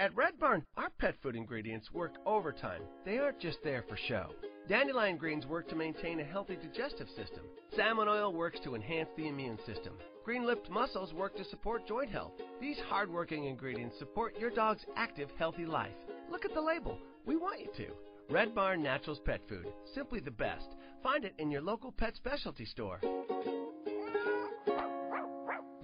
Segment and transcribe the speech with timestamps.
[0.00, 2.80] At Red Barn, our pet food ingredients work overtime.
[3.04, 4.30] They aren't just there for show.
[4.66, 7.42] Dandelion greens work to maintain a healthy digestive system.
[7.76, 9.92] Salmon oil works to enhance the immune system.
[10.24, 12.32] Green lipped mussels work to support joint health.
[12.62, 15.92] These hardworking ingredients support your dog's active, healthy life.
[16.30, 16.96] Look at the label.
[17.26, 17.92] We want you to.
[18.32, 19.66] Red Barn Naturals Pet Food.
[19.94, 20.76] Simply the best.
[21.02, 23.00] Find it in your local pet specialty store.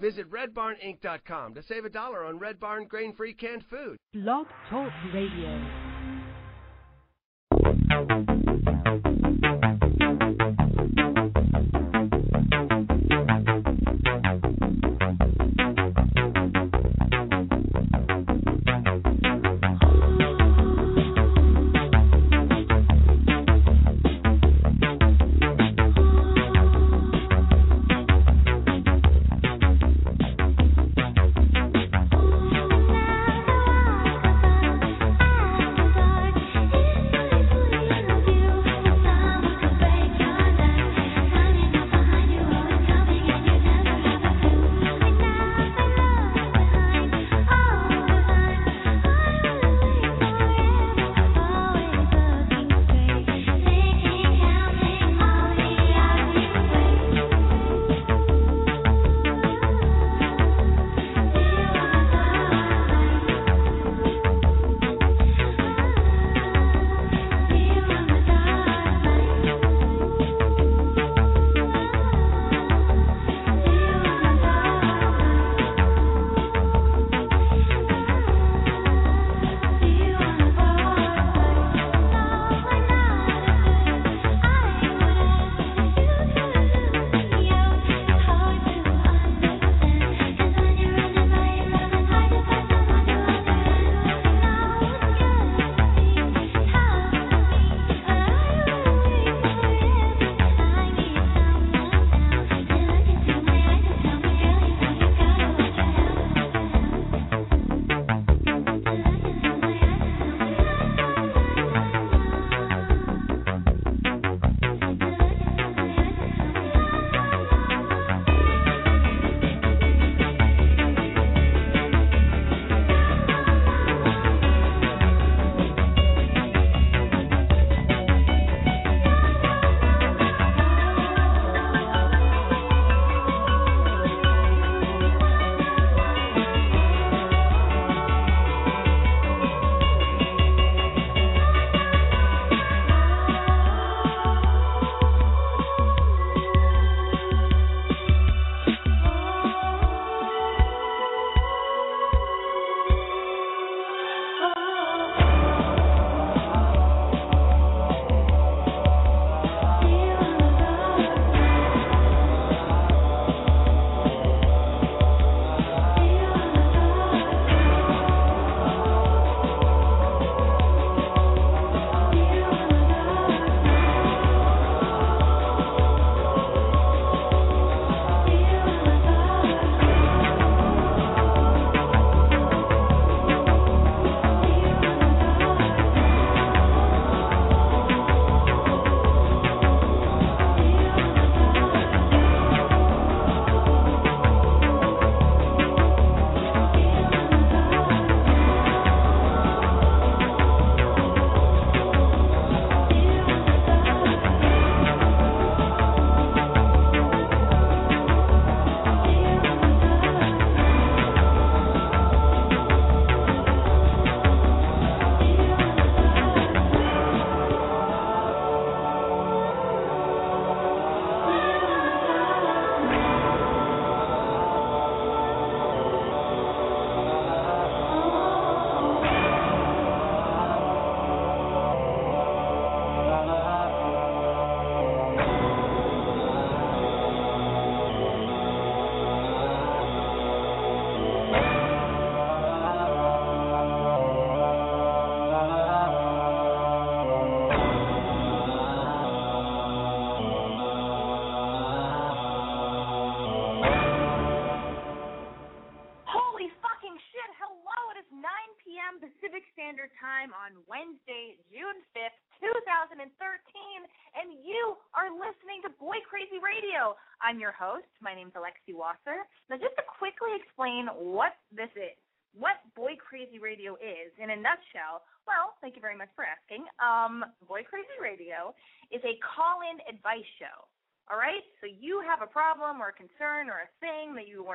[0.01, 3.97] Visit redbarninc.com to save a dollar on Red Barn grain-free canned food.
[4.13, 5.61] Blog Talk Radio.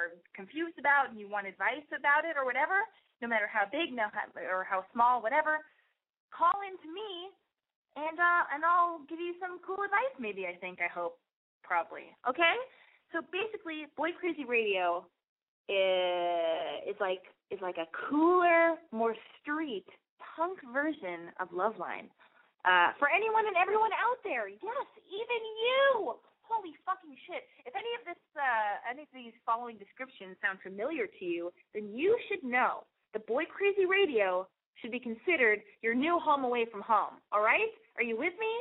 [0.02, 2.82] Are confused about and you want advice about it or whatever,
[3.22, 4.10] no matter how big no,
[4.50, 5.62] or how small, whatever,
[6.34, 7.30] call in to me
[7.94, 11.20] and uh and I'll give you some cool advice maybe I think, I hope,
[11.62, 12.10] probably.
[12.26, 12.56] Okay?
[13.12, 15.06] So basically, Boy Crazy Radio
[15.68, 19.86] is, is like is like a cooler, more street
[20.18, 22.08] punk version of Loveline.
[22.64, 26.16] Uh, for anyone and everyone out there, yes, even you.
[26.52, 27.48] Holy fucking shit!
[27.64, 31.96] If any of this, uh, any of these following descriptions sound familiar to you, then
[31.96, 32.84] you should know
[33.16, 34.44] the Boy Crazy Radio
[34.84, 37.24] should be considered your new home away from home.
[37.32, 37.72] All right?
[37.96, 38.54] Are you with me?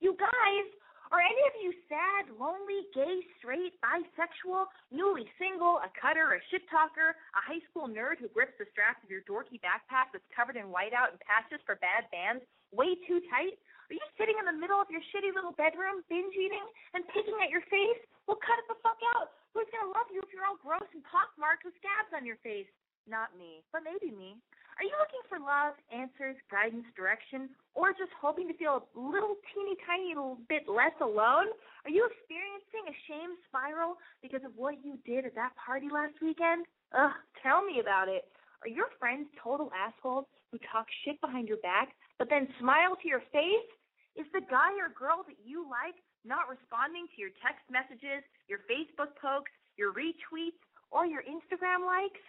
[0.00, 0.66] You guys
[1.12, 6.64] are any of you sad, lonely, gay, straight, bisexual, newly single, a cutter, a shit
[6.72, 10.56] talker, a high school nerd who grips the straps of your dorky backpack that's covered
[10.56, 12.40] in whiteout and patches for bad bands
[12.72, 13.54] way too tight?
[13.94, 16.66] Are you sitting in the middle of your shitty little bedroom, binge eating
[16.98, 18.02] and picking at your face?
[18.26, 19.30] Well, cut it the fuck out.
[19.54, 22.66] Who's gonna love you if you're all gross and pockmarked with scabs on your face?
[23.06, 24.42] Not me, but maybe me.
[24.82, 29.38] Are you looking for love, answers, guidance, direction, or just hoping to feel a little
[29.54, 31.54] teeny tiny little bit less alone?
[31.86, 33.94] Are you experiencing a shame spiral
[34.26, 36.66] because of what you did at that party last weekend?
[36.90, 37.14] Ugh,
[37.46, 38.26] tell me about it.
[38.66, 43.06] Are your friends total assholes who talk shit behind your back but then smile to
[43.06, 43.70] your face?
[44.14, 48.62] Is the guy or girl that you like not responding to your text messages, your
[48.70, 50.60] Facebook posts, your retweets,
[50.94, 52.22] or your Instagram likes?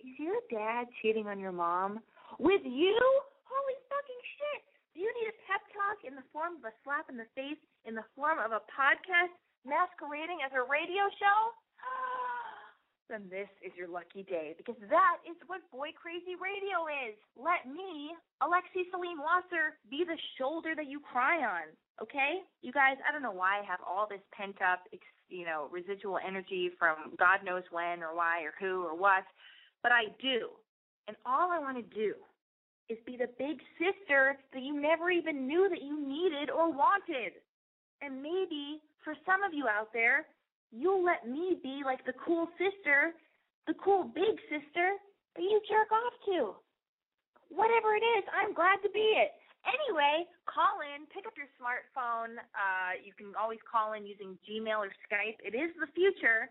[0.00, 2.00] Is your dad cheating on your mom?
[2.40, 2.96] With you?
[3.44, 4.62] Holy fucking shit!
[4.96, 7.60] Do you need a pep talk in the form of a slap in the face,
[7.84, 9.36] in the form of a podcast
[9.68, 11.38] masquerading as a radio show?
[13.08, 17.14] Then this is your lucky day because that is what Boy Crazy Radio is.
[17.38, 21.70] Let me, Alexi Celine Wasser, be the shoulder that you cry on.
[22.02, 23.00] Okay, you guys.
[23.08, 24.84] I don't know why I have all this pent up,
[25.28, 29.24] you know, residual energy from God knows when or why or who or what
[29.86, 30.50] but I do.
[31.06, 32.14] And all I want to do
[32.90, 37.38] is be the big sister that you never even knew that you needed or wanted.
[38.02, 40.26] And maybe for some of you out there,
[40.72, 43.14] you'll let me be like the cool sister,
[43.66, 44.98] the cool big sister
[45.36, 46.54] that you jerk off to.
[47.48, 49.30] Whatever it is, I'm glad to be it.
[49.66, 52.38] Anyway, call in, pick up your smartphone.
[52.54, 55.38] Uh, you can always call in using Gmail or Skype.
[55.42, 56.50] It is the future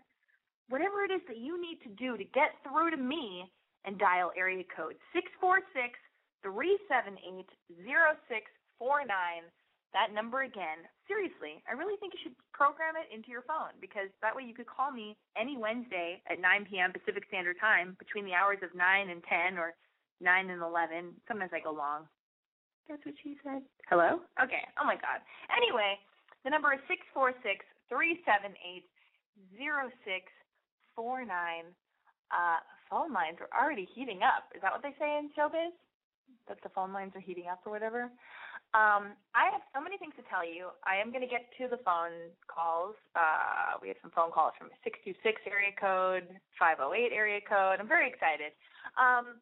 [0.68, 3.50] whatever it is that you need to do to get through to me
[3.84, 5.94] and dial area code 646
[6.42, 7.46] 378
[7.86, 9.46] 0649.
[9.96, 10.84] That number again.
[11.08, 14.52] Seriously, I really think you should program it into your phone because that way you
[14.52, 16.92] could call me any Wednesday at 9 p.m.
[16.92, 19.72] Pacific Standard Time between the hours of 9 and 10 or
[20.20, 21.16] 9 and 11.
[21.24, 22.04] Sometimes I go long.
[22.92, 23.64] That's what she said.
[23.88, 24.20] Hello?
[24.36, 24.68] Okay.
[24.76, 25.24] Oh my God.
[25.48, 25.96] Anyway,
[26.44, 28.84] the number is 646 378
[30.92, 31.72] four nine.
[32.32, 32.60] Uh,
[32.92, 34.52] phone lines are already heating up.
[34.52, 35.72] Is that what they say in showbiz?
[36.48, 38.10] That the phone lines are heating up or whatever.
[38.74, 40.74] Um, I have so many things to tell you.
[40.84, 42.98] I am going to get to the phone calls.
[43.14, 45.16] Uh, we have some phone calls from 626
[45.48, 46.28] area code,
[46.58, 47.80] 508 area code.
[47.80, 48.52] I'm very excited.
[49.00, 49.40] Um,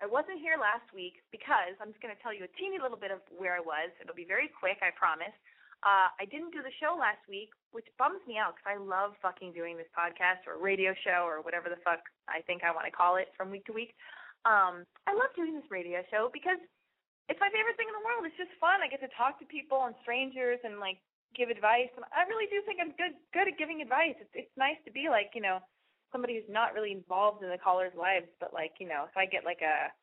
[0.00, 2.96] I wasn't here last week because I'm just going to tell you a teeny little
[2.96, 3.92] bit of where I was.
[4.00, 5.34] It'll be very quick, I promise.
[5.80, 9.16] Uh, I didn't do the show last week, which bums me out because I love
[9.24, 12.84] fucking doing this podcast or radio show or whatever the fuck I think I want
[12.84, 13.96] to call it from week to week.
[14.44, 16.60] Um, I love doing this radio show because
[17.30, 18.26] it's my favorite thing in the world.
[18.26, 18.82] It's just fun.
[18.82, 20.98] I get to talk to people and strangers and like
[21.38, 21.88] give advice.
[21.94, 24.18] And I really do think I'm good good at giving advice.
[24.18, 25.62] It's it's nice to be like you know
[26.10, 29.30] somebody who's not really involved in the callers' lives, but like you know if I
[29.30, 29.94] get like a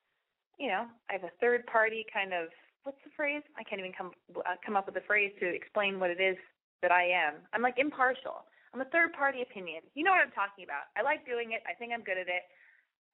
[0.55, 2.48] you know I have a third party kind of
[2.88, 3.43] what's the phrase?
[3.60, 6.39] I can't even come uh, come up with a phrase to explain what it is
[6.79, 7.43] that I am.
[7.51, 8.48] I'm like impartial.
[8.72, 9.84] I'm a third party opinion.
[10.00, 10.88] You know what I'm talking about.
[10.96, 11.60] I like doing it.
[11.67, 12.48] I think I'm good at it.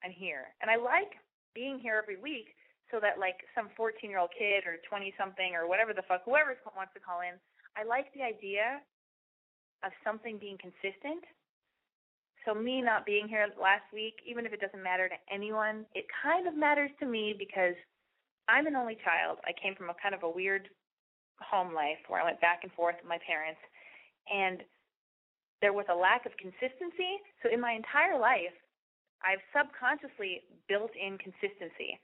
[0.06, 0.54] I'm here.
[0.62, 1.18] And I like
[1.54, 2.54] being here every week
[2.90, 6.22] so that like some 14 year old kid or 20 something or whatever the fuck,
[6.24, 7.36] whoever wants to call in,
[7.76, 8.80] I like the idea
[9.82, 11.24] of something being consistent.
[12.44, 16.04] So me not being here last week, even if it doesn't matter to anyone, it
[16.22, 17.74] kind of matters to me because
[18.48, 19.38] I'm an only child.
[19.48, 20.68] I came from a kind of a weird
[21.40, 23.60] home life where I went back and forth with my parents,
[24.28, 24.60] and
[25.62, 27.16] there was a lack of consistency.
[27.42, 28.52] So in my entire life,
[29.24, 31.96] I've subconsciously built in consistency.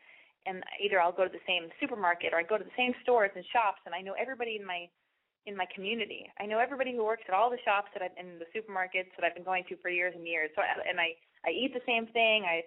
[0.47, 3.31] And either I'll go to the same supermarket or I go to the same stores
[3.37, 4.89] and shops, and I know everybody in my
[5.47, 6.29] in my community.
[6.39, 9.25] I know everybody who works at all the shops that I've in the supermarkets that
[9.25, 10.51] I've been going to for years and years.
[10.57, 12.45] So and I I eat the same thing.
[12.45, 12.65] I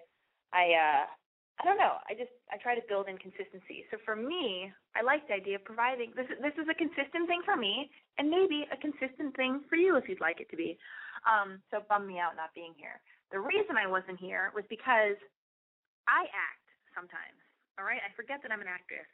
[0.52, 1.04] I uh
[1.54, 2.02] I don't know.
[2.10, 3.86] I just I try to build in consistency.
[3.90, 6.26] So for me, I like the idea of providing this.
[6.42, 10.10] This is a consistent thing for me, and maybe a consistent thing for you if
[10.10, 10.76] you'd like it to be.
[11.24, 12.98] Um, so bummed me out not being here.
[13.30, 15.16] The reason I wasn't here was because
[16.10, 17.23] I act sometimes.
[17.84, 19.04] All right, I forget that I'm an actress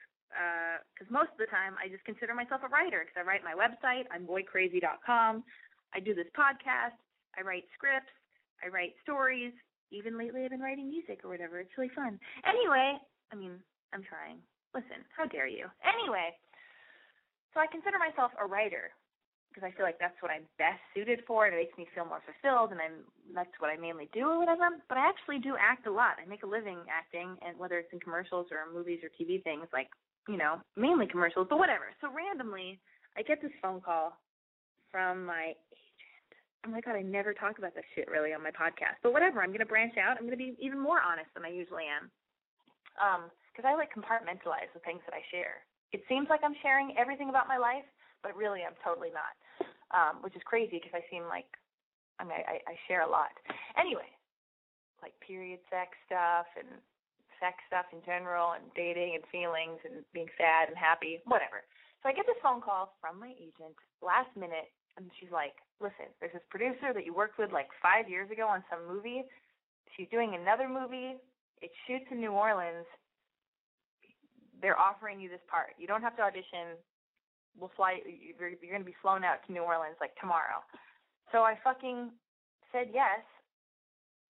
[0.95, 3.43] because uh, most of the time I just consider myself a writer because I write
[3.43, 4.07] my website.
[4.15, 5.43] I'm boycrazy.com.
[5.91, 6.95] I do this podcast.
[7.35, 8.15] I write scripts.
[8.62, 9.50] I write stories.
[9.91, 11.59] Even lately, I've been writing music or whatever.
[11.59, 12.15] It's really fun.
[12.47, 13.59] Anyway, I mean,
[13.91, 14.39] I'm trying.
[14.71, 15.67] Listen, how dare you?
[15.83, 16.31] Anyway,
[17.50, 18.95] so I consider myself a writer
[19.50, 21.45] because I feel like that's what I'm best suited for.
[21.45, 23.02] and It makes me feel more fulfilled, and I'm
[23.35, 24.71] that's what I mainly do or whatever.
[24.88, 26.23] But I actually do act a lot.
[26.23, 29.66] I make a living acting, and whether it's in commercials or movies or TV things,
[29.73, 29.90] like
[30.28, 31.90] you know, mainly commercials, but whatever.
[32.00, 32.78] So randomly,
[33.19, 34.14] I get this phone call
[34.90, 36.30] from my agent.
[36.66, 39.02] Oh my god, I never talk about this shit really on my podcast.
[39.02, 40.16] But whatever, I'm gonna branch out.
[40.19, 42.11] I'm gonna be even more honest than I usually am.
[43.00, 45.66] Um, because I like compartmentalize the things that I share.
[45.92, 47.87] It seems like I'm sharing everything about my life,
[48.23, 49.35] but really I'm totally not.
[49.91, 51.50] Um, which is crazy because I seem like
[52.19, 53.35] I mean I, I share a lot.
[53.75, 54.07] Anyway,
[55.03, 56.69] like period sex stuff and
[57.41, 61.65] sex stuff in general and dating and feelings and being sad and happy, whatever.
[62.03, 66.12] So I get this phone call from my agent last minute and she's like, Listen,
[66.21, 69.25] there's this producer that you worked with like five years ago on some movie.
[69.97, 71.17] She's doing another movie.
[71.65, 72.85] It shoots in New Orleans.
[74.61, 75.73] They're offering you this part.
[75.81, 76.77] You don't have to audition.
[77.59, 78.00] We'll fly.
[78.04, 80.64] You're, you're going to be flown out to New Orleans like tomorrow.
[81.33, 82.11] So I fucking
[82.73, 83.23] said yes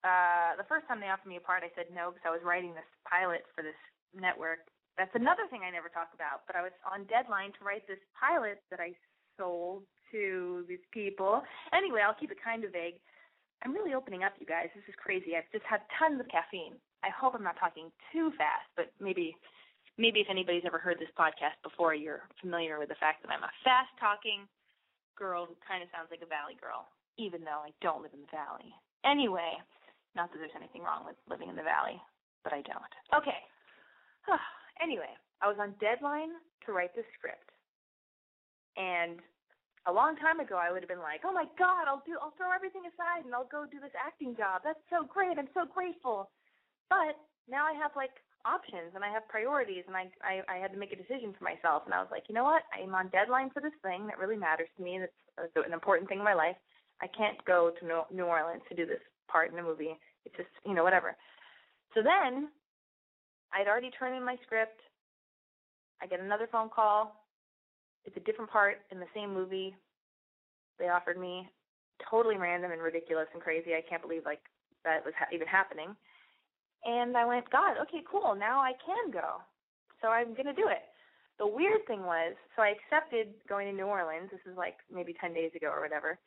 [0.00, 2.40] uh, the first time they offered me a part, I said no because I was
[2.44, 3.76] writing this pilot for this
[4.16, 4.64] network.
[4.96, 6.48] That's another thing I never talk about.
[6.48, 8.96] But I was on deadline to write this pilot that I
[9.36, 11.44] sold to these people.
[11.72, 12.96] Anyway, I'll keep it kind of vague.
[13.60, 14.72] I'm really opening up, you guys.
[14.72, 15.36] This is crazy.
[15.36, 16.80] I've just had tons of caffeine.
[17.04, 19.36] I hope I'm not talking too fast, but maybe
[20.00, 23.44] maybe if anybody's ever heard this podcast before, you're familiar with the fact that I'm
[23.44, 24.48] a fast talking
[25.12, 26.88] girl who kind of sounds like a valley girl,
[27.20, 28.72] even though I don't live in the valley.
[29.04, 29.60] Anyway,
[30.16, 32.00] not that there's anything wrong with living in the valley,
[32.40, 32.92] but I don't.
[33.12, 33.40] Okay.
[34.80, 35.12] anyway,
[35.44, 36.32] I was on deadline
[36.64, 37.52] to write the script.
[38.80, 39.20] And
[39.84, 42.36] a long time ago I would have been like, "Oh my god, I'll do I'll
[42.40, 44.64] throw everything aside and I'll go do this acting job.
[44.64, 45.36] That's so great.
[45.36, 46.32] I'm so grateful."
[46.88, 50.72] But now I have like options and I have priorities and I, I I had
[50.72, 52.62] to make a decision for myself and I was like, "You know what?
[52.72, 54.98] I'm on deadline for this thing that really matters to me.
[55.00, 56.56] That's an important thing in my life.
[57.02, 59.96] I can't go to New Orleans to do this part in the movie.
[60.24, 61.16] It's just, you know, whatever.
[61.94, 62.48] So then
[63.52, 64.80] I'd already turned in my script.
[66.02, 67.24] I get another phone call.
[68.04, 69.74] It's a different part in the same movie.
[70.78, 71.48] They offered me
[72.10, 73.74] totally random and ridiculous and crazy.
[73.74, 74.40] I can't believe like
[74.84, 75.94] that was ha- even happening.
[76.84, 78.34] And I went, God, okay, cool.
[78.34, 79.42] Now I can go.
[80.00, 80.82] So I'm gonna do it.
[81.38, 84.28] The weird thing was, so I accepted going to New Orleans.
[84.30, 86.18] This is like maybe 10 days ago or whatever.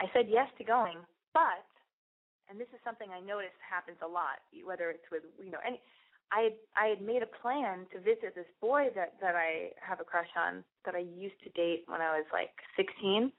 [0.00, 0.98] I said yes to going,
[1.32, 1.62] but
[2.48, 5.80] and this is something I noticed happens a lot, whether it's with you know any.
[6.32, 10.00] I had, I had made a plan to visit this boy that that I have
[10.00, 13.32] a crush on that I used to date when I was like 16.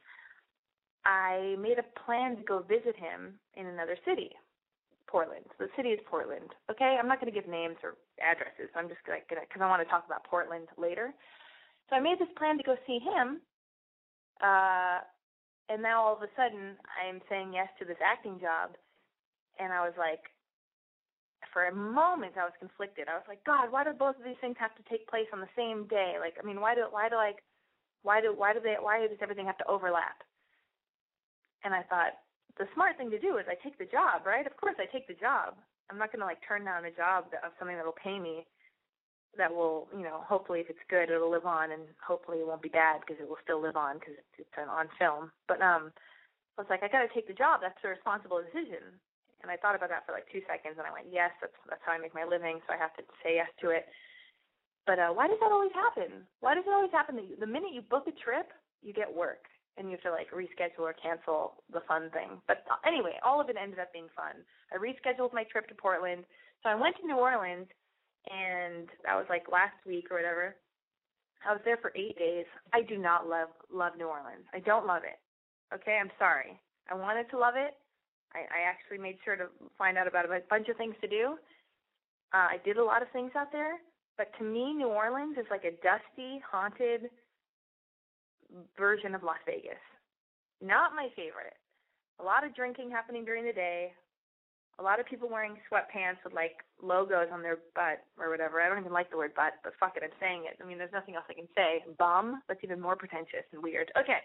[1.06, 4.32] I made a plan to go visit him in another city,
[5.16, 5.48] Portland.
[5.64, 6.52] The city is Portland.
[6.68, 8.68] Okay, I'm not going to give names or addresses.
[8.76, 11.16] I'm just like gonna because I want to talk about Portland later.
[11.88, 13.40] So I made this plan to go see him.
[14.44, 15.00] Uh,
[15.72, 18.76] and now all of a sudden I'm saying yes to this acting job
[19.56, 20.20] and I was like,
[21.56, 23.08] for a moment, I was conflicted.
[23.08, 25.40] I was like, God, why do both of these things have to take place on
[25.40, 26.20] the same day?
[26.20, 27.40] Like, I mean, why do why do like
[28.04, 30.20] why do why do they why does everything have to overlap?
[31.64, 32.20] And I thought
[32.58, 34.48] the smart thing to do is I take the job, right?
[34.48, 35.56] Of course, I take the job.
[35.90, 38.46] I'm not going to like turn down a job of something that'll pay me
[39.38, 42.64] that will, you know, hopefully if it's good, it'll live on, and hopefully it won't
[42.64, 45.32] be bad because it will still live on because it's, on film.
[45.52, 45.92] But um,
[46.56, 47.60] I was like, I got to take the job.
[47.60, 48.96] That's a responsible decision.
[49.44, 51.84] And I thought about that for like two seconds, and I went, yes, that's that's
[51.86, 53.86] how I make my living, so I have to say yes to it.
[54.88, 56.26] But uh, why does that always happen?
[56.40, 58.50] Why does it always happen that you, the minute you book a trip,
[58.82, 59.46] you get work,
[59.78, 62.42] and you have to like reschedule or cancel the fun thing?
[62.48, 64.42] But uh, anyway, all of it ended up being fun.
[64.72, 66.24] I rescheduled my trip to Portland,
[66.64, 67.68] so I went to New Orleans,
[68.32, 70.56] and that was like last week or whatever.
[71.48, 72.46] I was there for eight days.
[72.74, 74.46] I do not love love New Orleans.
[74.54, 75.20] I don't love it.
[75.74, 76.60] Okay, I'm sorry.
[76.90, 77.74] I wanted to love it,
[78.36, 79.48] I, I actually made sure to
[79.80, 81.40] find out about a bunch of things to do.
[82.36, 83.80] Uh, I did a lot of things out there,
[84.20, 87.08] but to me, New Orleans is like a dusty, haunted
[88.78, 89.82] version of Las Vegas.
[90.62, 91.58] Not my favorite.
[92.20, 93.92] A lot of drinking happening during the day,
[94.80, 98.60] a lot of people wearing sweatpants with like logos on their butt or whatever.
[98.60, 100.60] I don't even like the word butt, but fuck it, I'm saying it.
[100.60, 101.84] I mean, there's nothing else I can say.
[101.98, 102.44] Bum.
[102.48, 103.92] That's even more pretentious and weird.
[103.96, 104.20] Okay.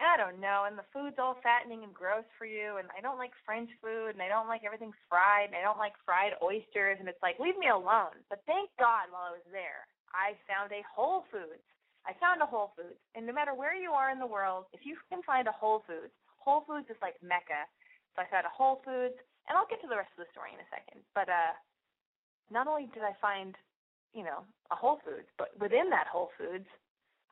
[0.00, 3.20] I don't know, and the food's all fattening and gross for you, and I don't
[3.20, 6.96] like French food, and I don't like everything fried, and I don't like fried oysters,
[6.98, 8.16] and it's like, leave me alone.
[8.32, 9.84] But thank God while I was there,
[10.16, 11.62] I found a Whole Foods.
[12.06, 14.82] I found a Whole Foods, and no matter where you are in the world, if
[14.82, 17.66] you can find a Whole Foods, Whole Foods is like Mecca.
[18.14, 19.14] So I found a Whole Foods,
[19.46, 21.00] and I'll get to the rest of the story in a second.
[21.14, 21.54] But uh,
[22.50, 23.54] not only did I find,
[24.12, 26.66] you know, a Whole Foods, but within that Whole Foods,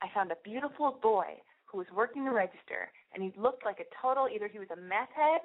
[0.02, 3.90] I found a beautiful boy who was working the register, and he looked like a
[4.00, 5.42] total either he was a meth head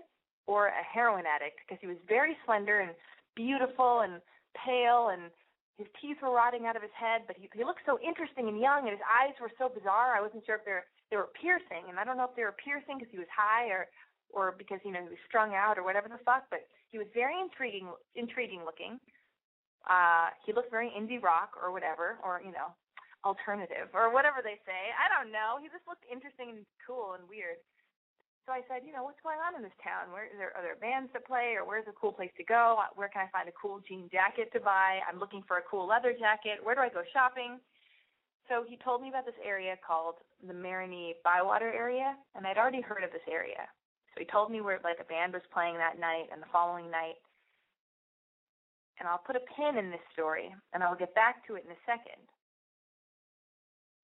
[0.48, 2.92] or a heroin addict because he was very slender and
[3.36, 4.22] beautiful and
[4.56, 5.30] pale and
[5.78, 8.60] his teeth were rotting out of his head, but he he looked so interesting and
[8.60, 10.16] young, and his eyes were so bizarre.
[10.16, 12.48] I wasn't sure if they were they were piercing, and I don't know if they
[12.48, 13.92] were piercing because he was high or
[14.32, 16.48] or because you know he was strung out or whatever the fuck.
[16.48, 19.04] But he was very intriguing, intriguing looking.
[19.84, 22.72] Uh, he looked very indie rock or whatever, or you know,
[23.28, 24.96] alternative or whatever they say.
[24.96, 25.60] I don't know.
[25.60, 27.60] He just looked interesting and cool and weird.
[28.46, 30.14] So I said, you know, what's going on in this town?
[30.14, 32.78] Where are there bands to play, or where's a cool place to go?
[32.78, 35.02] Uh, where can I find a cool jean jacket to buy?
[35.10, 36.62] I'm looking for a cool leather jacket.
[36.62, 37.58] Where do I go shopping?
[38.46, 42.86] So he told me about this area called the Marigny Bywater area, and I'd already
[42.86, 43.66] heard of this area.
[44.14, 46.94] So he told me where like a band was playing that night and the following
[46.94, 47.18] night.
[49.02, 51.74] And I'll put a pin in this story, and I'll get back to it in
[51.74, 52.22] a second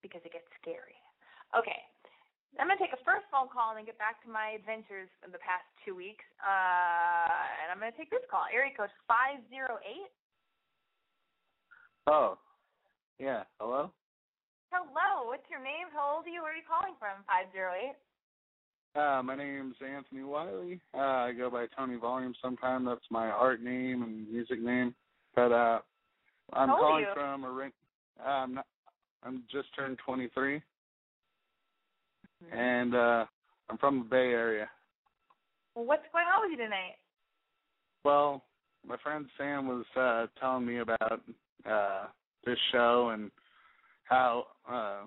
[0.02, 0.98] because it gets scary.
[1.54, 1.78] Okay,
[2.60, 5.08] I'm going to take a first phone call and then get back to my adventures
[5.24, 6.24] in the past two weeks.
[6.44, 7.32] Uh,
[7.64, 9.80] and I'm going to take this call, area code 508.
[12.06, 12.36] Oh,
[13.16, 13.48] yeah.
[13.56, 13.88] Hello?
[14.68, 15.88] Hello, what's your name?
[15.92, 16.42] How old are you?
[16.42, 17.24] Where are you calling from?
[17.24, 17.96] 508.
[18.94, 20.80] Uh, my name's Anthony Wiley.
[20.92, 22.84] Uh, I go by Tony Volume sometime.
[22.84, 24.94] That's my art name and music name.
[25.34, 25.80] But uh,
[26.52, 27.72] I'm How calling from a ring.
[28.20, 28.66] Uh, I'm not.
[29.24, 30.60] I'm just turned 23,
[32.50, 33.24] and uh,
[33.68, 34.68] I'm from the Bay Area.
[35.74, 36.96] Well, what's going on with you tonight?
[38.04, 38.44] Well,
[38.86, 41.20] my friend Sam was uh, telling me about
[41.68, 42.06] uh,
[42.44, 43.30] this show and
[44.04, 45.06] how uh,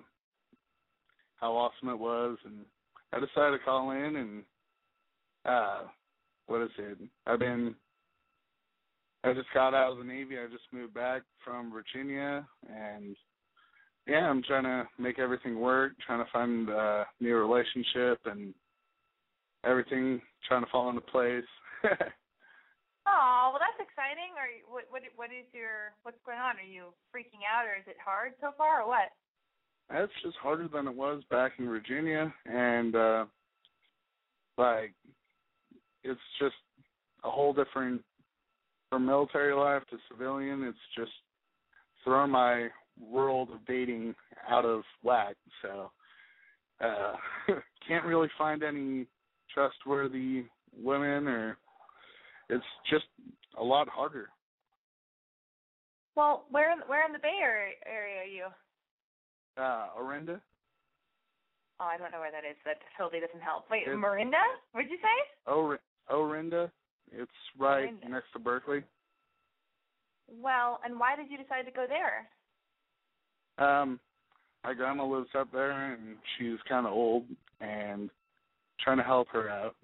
[1.36, 2.64] how awesome it was, and
[3.12, 4.42] I decided to call in and
[5.44, 5.80] uh,
[6.46, 6.98] what is it?
[7.26, 7.74] I've been
[9.26, 10.36] I just got out of the Navy.
[10.38, 13.16] I just moved back from Virginia, and
[14.06, 18.54] yeah, I'm trying to make everything work, trying to find a new relationship and
[19.64, 21.44] everything trying to fall into place.
[23.06, 24.34] Oh, well, that's exciting.
[24.34, 24.84] Or what?
[24.90, 25.02] What?
[25.14, 25.94] What is your?
[26.02, 26.56] What's going on?
[26.58, 29.14] Are you freaking out, or is it hard so far, or what?
[29.88, 33.24] That's just harder than it was back in Virginia, and uh
[34.58, 34.92] like
[36.02, 36.56] it's just
[37.22, 38.02] a whole different
[38.90, 40.64] from military life to civilian.
[40.64, 41.12] It's just
[42.02, 42.68] thrown my
[43.00, 44.14] world of dating
[44.48, 45.36] out of whack.
[45.62, 45.90] So
[46.80, 47.14] uh
[47.88, 49.06] can't really find any
[49.52, 50.44] trustworthy
[50.78, 51.56] women, or
[52.48, 53.06] it's just
[53.58, 54.28] a lot harder.
[56.16, 58.46] Well, where in where in the Bay Area, area are you?
[59.58, 60.40] Uh, Orinda.
[61.80, 62.56] Oh, I don't know where that is.
[62.64, 63.70] That totally doesn't help.
[63.70, 64.42] Wait, It's- Marinda?
[64.72, 65.50] What'd you say?
[65.52, 65.78] Or-
[66.10, 66.70] Orinda.
[67.12, 68.08] It's right Orinda.
[68.08, 68.82] next to Berkeley.
[70.28, 72.28] Well, and why did you decide to go there?
[73.58, 74.00] Um,
[74.64, 77.24] my grandma lives up there, and she's kind of old,
[77.60, 78.10] and
[78.80, 79.76] trying to help her out.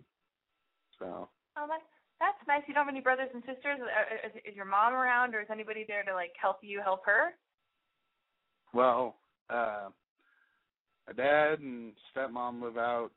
[0.98, 1.82] So, Oh, that's
[2.20, 2.62] that's nice.
[2.68, 3.78] You don't have any brothers and sisters.
[3.80, 7.00] Uh, Is, is your mom around, or is anybody there to like help you help
[7.06, 7.30] her?
[8.74, 9.16] well,
[9.50, 9.88] uh,
[11.06, 13.10] my dad and stepmom live out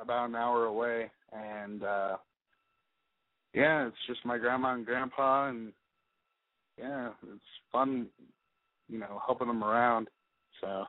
[0.00, 2.16] about an hour away, and uh,
[3.52, 5.72] yeah, it's just my grandma and grandpa, and
[6.78, 8.06] yeah, it's fun,
[8.94, 10.06] you know, helping them around.
[10.60, 10.84] So.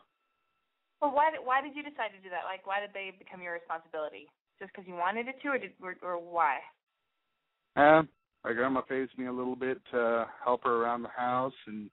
[1.02, 2.46] Well, why did why did you decide to do that?
[2.46, 4.28] Like, why did they become your responsibility?
[4.60, 6.60] Just because you wanted it to, or did or, or why?
[7.76, 8.08] Um,
[8.44, 11.89] my grandma pays me a little bit to help her around the house and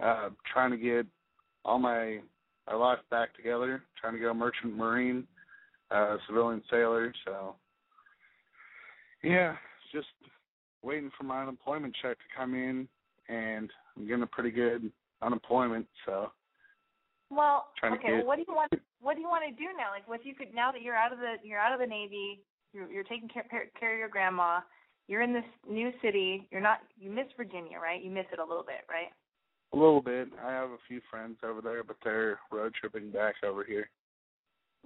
[0.00, 1.06] uh trying to get
[1.64, 2.18] all my
[2.68, 5.26] my life back together, trying to go merchant marine,
[5.90, 7.56] uh civilian sailor, so
[9.24, 9.56] yeah,
[9.92, 10.06] just
[10.82, 12.86] waiting for my unemployment check to come in
[13.28, 16.32] and I'm getting a pretty good unemployment, so
[17.30, 18.08] Well, Trying to okay.
[18.08, 18.72] get- Well, what do you want?
[19.00, 19.90] What do you want to do now?
[19.90, 21.86] Like, what if you could now that you're out of the you're out of the
[21.86, 23.44] Navy, you're you're taking care,
[23.78, 24.60] care of your grandma.
[25.08, 26.48] You're in this new city.
[26.50, 26.80] You're not.
[26.98, 28.02] You miss Virginia, right?
[28.02, 29.12] You miss it a little bit, right?
[29.74, 30.28] a little bit.
[30.42, 33.90] I have a few friends over there, but they're road tripping back over here.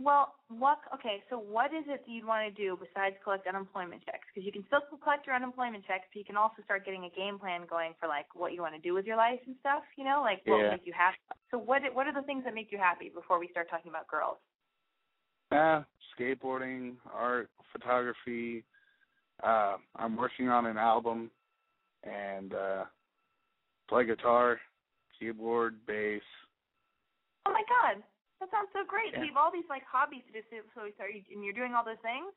[0.00, 0.78] Well, what?
[0.94, 4.26] Okay, so what is it that you'd want to do besides collect unemployment checks?
[4.32, 7.10] Because you can still collect your unemployment checks, but you can also start getting a
[7.10, 9.82] game plan going for like what you want to do with your life and stuff.
[9.96, 10.64] You know, like what Yeah.
[10.64, 11.18] will make you happy.
[11.50, 11.82] So what?
[11.92, 14.38] What are the things that make you happy before we start talking about girls?
[15.52, 15.82] Uh,
[16.18, 18.64] skateboarding, art, photography.
[19.42, 21.30] Uh, I'm working on an album,
[22.04, 22.84] and uh,
[23.88, 24.58] play guitar,
[25.18, 26.22] keyboard, bass.
[27.46, 28.02] Oh my God,
[28.42, 29.14] that sounds so great.
[29.14, 29.22] Yeah.
[29.22, 30.42] You have all these like hobbies to do.
[30.74, 32.34] So, are you, and you're doing all those things.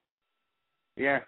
[0.95, 1.25] Yeah,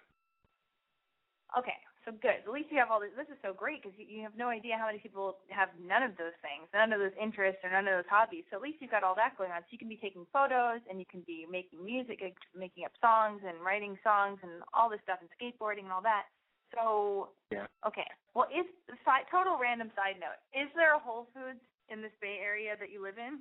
[1.56, 2.44] Okay, so good.
[2.44, 3.16] At least you have all this.
[3.16, 6.04] This is so great because you, you have no idea how many people have none
[6.04, 8.44] of those things, none of those interests, or none of those hobbies.
[8.52, 9.64] So at least you've got all that going on.
[9.64, 12.20] So you can be taking photos, and you can be making music,
[12.52, 16.28] making up songs, and writing songs, and all this stuff, and skateboarding and all that.
[16.76, 17.72] So yeah.
[17.88, 18.68] okay, well, is
[19.08, 20.36] side, total random side note?
[20.52, 23.40] Is there a Whole Foods in this Bay Area that you live in?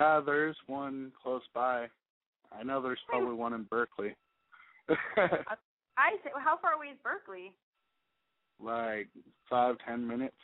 [0.00, 1.86] Uh, there's one close by.
[2.52, 4.16] I know there's probably one in Berkeley.
[4.88, 7.52] I say, how far away is Berkeley?
[8.62, 9.08] like
[9.48, 10.36] five, ten minutes.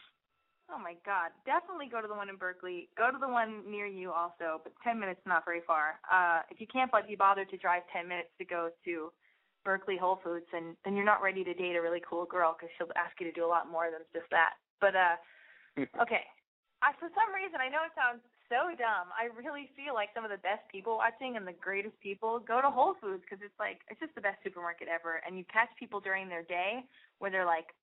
[0.66, 1.31] Oh my God!
[1.47, 2.88] Definitely go to the one in Berkeley.
[2.99, 6.03] Go to the one near you also, but ten minutes not very far.
[6.11, 9.12] Uh, if you can't like, be bothered to drive ten minutes to go to
[9.64, 12.73] Berkeley Whole Foods, and then you're not ready to date a really cool girl because
[12.77, 14.59] she'll ask you to do a lot more than just that.
[14.81, 15.16] But uh,
[16.03, 16.27] okay,
[16.83, 19.11] I, for some reason I know it sounds so dumb.
[19.15, 22.61] I really feel like some of the best people watching and the greatest people go
[22.61, 25.69] to Whole Foods because it's like it's just the best supermarket ever, and you catch
[25.79, 26.85] people during their day
[27.19, 27.75] where they're like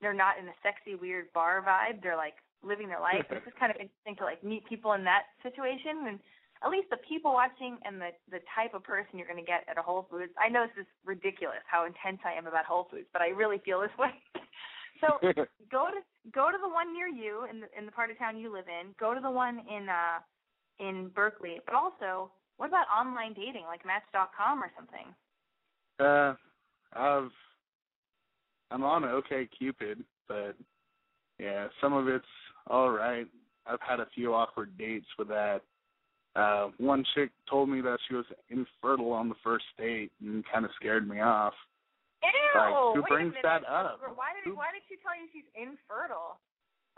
[0.00, 2.02] they're not in a sexy weird bar vibe.
[2.02, 3.24] They're like living their life.
[3.30, 6.18] it's just kind of interesting to like meet people in that situation and
[6.62, 9.64] at least the people watching and the the type of person you're going to get
[9.68, 10.32] at a Whole Foods.
[10.36, 13.58] I know this is ridiculous how intense I am about Whole Foods, but I really
[13.64, 14.12] feel this way.
[15.00, 15.18] So
[15.70, 16.00] go to
[16.32, 18.66] go to the one near you in the in the part of town you live
[18.68, 18.94] in.
[18.98, 20.20] Go to the one in uh
[20.78, 21.60] in Berkeley.
[21.66, 25.14] But also, what about online dating like Match.com or something?
[26.00, 26.34] uh,
[26.94, 27.30] I've
[28.70, 30.54] I'm on OK Cupid, but
[31.38, 32.24] yeah, some of it's
[32.66, 33.26] all right.
[33.66, 35.60] I've had a few awkward dates with that.
[36.36, 40.64] Uh, one chick told me that she was infertile on the first date and kind
[40.64, 41.54] of scared me off.
[42.22, 42.60] Ew!
[42.60, 44.00] Like, who brings that up?
[44.14, 46.38] Why did Who- why did she tell you she's infertile?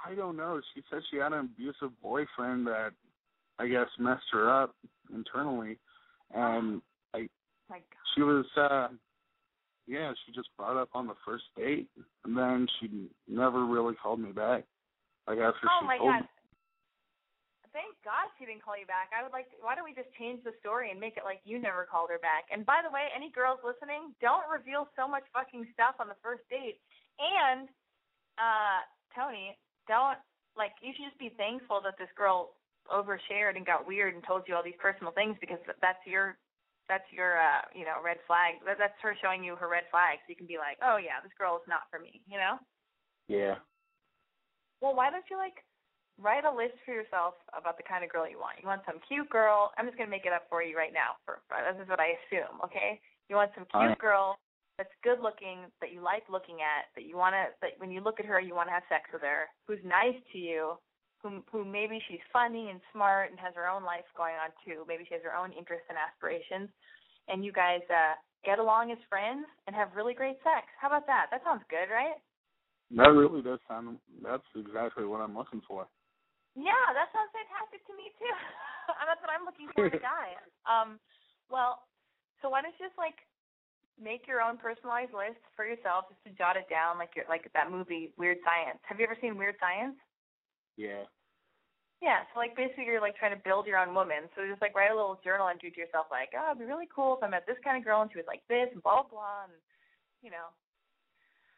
[0.04, 0.60] I don't know.
[0.74, 2.92] She said she had an abusive boyfriend that
[3.58, 4.74] I guess messed her up
[5.14, 5.78] internally,
[6.34, 6.82] and
[7.14, 7.28] I
[7.68, 7.84] My God.
[8.14, 8.88] she was uh
[9.86, 11.88] yeah she just brought up on the first date
[12.24, 14.64] and then she never really called me back
[15.26, 16.20] like after Oh she my told God.
[16.20, 16.30] Thank
[18.02, 19.14] God she didn't call you back.
[19.14, 19.46] I would like.
[19.54, 22.10] To, why don't we just change the story and make it like you never called
[22.10, 22.50] her back?
[22.50, 26.18] And by the way, any girls listening, don't reveal so much fucking stuff on the
[26.18, 26.82] first date.
[27.22, 27.70] And
[28.38, 28.82] uh
[29.14, 29.54] Tony,
[29.86, 30.18] don't
[30.58, 30.74] like.
[30.82, 32.58] You should just be thankful that this girl
[32.90, 36.34] overshared and got weird and told you all these personal things because that's your
[36.90, 38.58] that's your uh you know red flag.
[38.66, 41.22] That, that's her showing you her red flag, so you can be like, oh yeah,
[41.22, 42.18] this girl is not for me.
[42.26, 42.58] You know.
[43.30, 43.62] yeah
[44.82, 45.62] Well, why don't you like
[46.20, 48.60] write a list for yourself about the kind of girl you want?
[48.60, 49.72] You want some cute girl.
[49.76, 51.16] I'm just gonna make it up for you right now.
[51.24, 52.60] For, for this is what I assume.
[52.64, 53.00] Okay.
[53.28, 53.98] You want some cute Alright.
[53.98, 54.36] girl
[54.76, 58.20] that's good looking, that you like looking at, that you wanna that when you look
[58.20, 60.76] at her you wanna have sex with her, who's nice to you,
[61.22, 64.84] who who maybe she's funny and smart and has her own life going on too.
[64.88, 66.68] Maybe she has her own interests and aspirations,
[67.28, 70.66] and you guys uh get along as friends and have really great sex.
[70.80, 71.30] How about that?
[71.30, 72.18] That sounds good, right?
[72.96, 75.86] that really does sound that's exactly what i'm looking for
[76.52, 78.28] Yeah, that sounds fantastic to me too.
[79.08, 80.36] that's what I'm looking for in a guy.
[80.68, 81.00] Um,
[81.48, 81.88] well,
[82.44, 83.16] so why don't you just like
[83.96, 87.48] make your own personalized list for yourself, just to jot it down, like your like
[87.56, 88.80] that movie Weird Science.
[88.84, 89.96] Have you ever seen Weird Science?
[90.76, 91.08] yeah
[92.00, 94.28] Yeah, so like basically you're like trying to build your own woman.
[94.36, 96.88] So just like write a little journal entry to yourself, like, oh, it'd be really
[96.88, 99.00] cool if I met this kind of girl and she was like this and blah
[99.00, 99.56] blah, blah and
[100.20, 100.52] you know,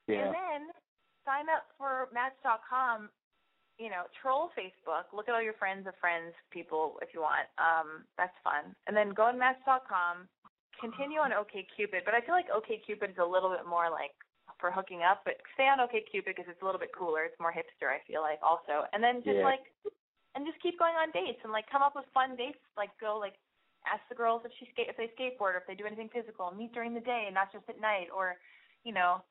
[0.07, 0.61] yeah and then
[1.24, 3.09] sign up for Match.com.
[3.78, 5.10] You know, troll Facebook.
[5.10, 7.50] Look at all your friends of friends people if you want.
[7.58, 8.70] Um, that's fun.
[8.87, 10.30] And then go on Match.com.
[10.78, 14.14] Continue on OKCupid, but I feel like OKCupid is a little bit more like
[14.62, 15.22] for hooking up.
[15.26, 17.24] But stay on OKCupid because it's a little bit cooler.
[17.26, 17.90] It's more hipster.
[17.90, 18.87] I feel like also.
[18.92, 19.46] And then just Yeah.
[19.46, 19.66] like,
[20.34, 22.62] and just keep going on dates and like come up with fun dates.
[22.76, 23.38] Like go like
[23.87, 26.50] ask the girls if she skate if they skateboard or if they do anything physical.
[26.50, 28.10] Meet during the day and not just at night.
[28.14, 28.37] Or,
[28.82, 29.22] you know,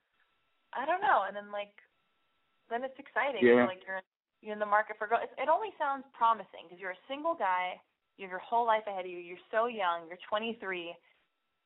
[0.76, 1.24] I don't know.
[1.28, 1.76] And then like,
[2.70, 3.44] then it's exciting.
[3.44, 3.64] Yeah.
[3.64, 4.02] You're like you're
[4.44, 5.24] you're in the market for girls.
[5.38, 7.80] It only sounds promising because you're a single guy.
[8.18, 9.18] You have your whole life ahead of you.
[9.18, 10.06] You're so young.
[10.12, 10.94] You're 23,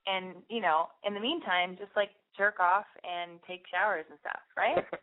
[0.05, 4.39] and you know, in the meantime, just like jerk off and take showers and stuff,
[4.55, 4.85] right?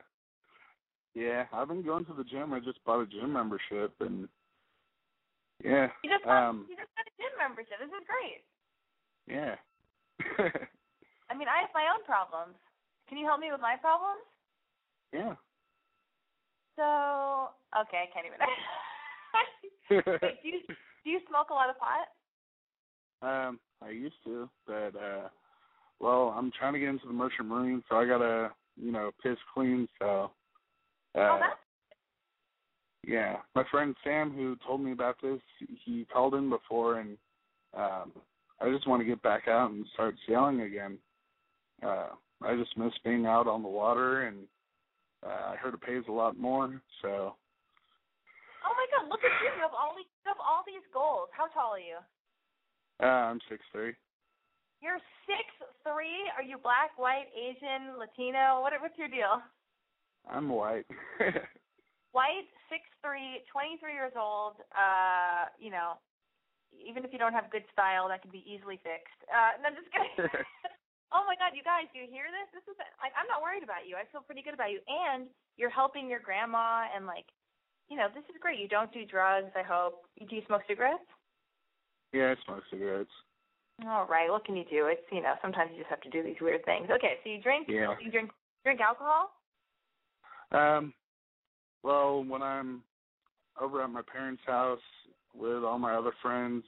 [1.14, 4.26] yeah i've been going to the gym i just bought a gym membership and
[5.62, 5.88] Yeah.
[6.02, 6.66] You just got, um.
[6.68, 7.78] you just got a gym membership.
[7.78, 8.42] This is great.
[9.24, 9.54] Yeah.
[11.30, 12.58] I mean, I have my own problems.
[13.08, 14.24] Can you help me with my problems?
[15.12, 15.34] yeah.
[16.76, 18.38] So okay, I can't even.
[20.22, 20.60] Wait, do you
[21.04, 22.08] do you smoke a lot of pot?
[23.22, 25.28] um, I used to, but uh,
[26.00, 29.36] well, I'm trying to get into the merchant marine, so I gotta, you know, piss
[29.52, 29.88] clean.
[29.98, 30.30] So.
[31.16, 31.60] Uh, oh, that's
[33.06, 35.40] Yeah, my friend Sam, who told me about this,
[35.84, 37.16] he called in before, and
[37.72, 38.12] um,
[38.60, 40.98] I just want to get back out and start sailing again.
[41.84, 42.08] Uh,
[42.42, 44.38] I just miss being out on the water, and
[45.24, 46.80] uh, I heard it pays a lot more.
[47.02, 47.34] So
[48.64, 49.12] Oh my God!
[49.12, 49.52] Look at you.
[49.52, 51.28] You have all these you have all these goals.
[51.36, 52.00] How tall are you?
[53.02, 53.92] uh, I'm six three.
[54.80, 55.44] You're six
[55.84, 56.28] three.
[56.36, 58.64] Are you black, white, Asian, Latino?
[58.64, 59.44] What what's your deal?
[60.24, 60.86] I'm white.
[62.14, 64.54] White, six three, twenty three years old.
[64.70, 65.98] Uh, you know,
[66.70, 69.18] even if you don't have good style, that can be easily fixed.
[69.26, 70.30] Uh, no, I'm just kidding.
[71.14, 72.50] oh my God, you guys, do you hear this?
[72.50, 73.94] This is like I'm not worried about you.
[73.96, 77.30] I feel pretty good about you, and you're helping your grandma, and like,
[77.88, 78.58] you know, this is great.
[78.58, 79.54] You don't do drugs.
[79.54, 80.04] I hope.
[80.18, 81.06] Do you smoke cigarettes?
[82.14, 83.10] yeah, I smoke cigarettes.
[83.86, 84.30] All right.
[84.30, 84.86] What can you do?
[84.86, 86.88] It's you know sometimes you just have to do these weird things.
[86.90, 87.66] Okay, so you drink.
[87.68, 87.94] Yeah.
[88.00, 88.30] You drink
[88.62, 89.30] drink alcohol.
[90.52, 90.94] Um,
[91.82, 92.82] well, when I'm
[93.60, 94.78] over at my parents' house
[95.34, 96.62] with all my other friends,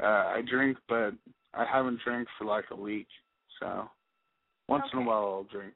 [0.00, 1.12] uh, I drink, but
[1.54, 3.08] I haven't drank for like a week.
[3.60, 3.88] So
[4.68, 5.74] once in a while I'll drink.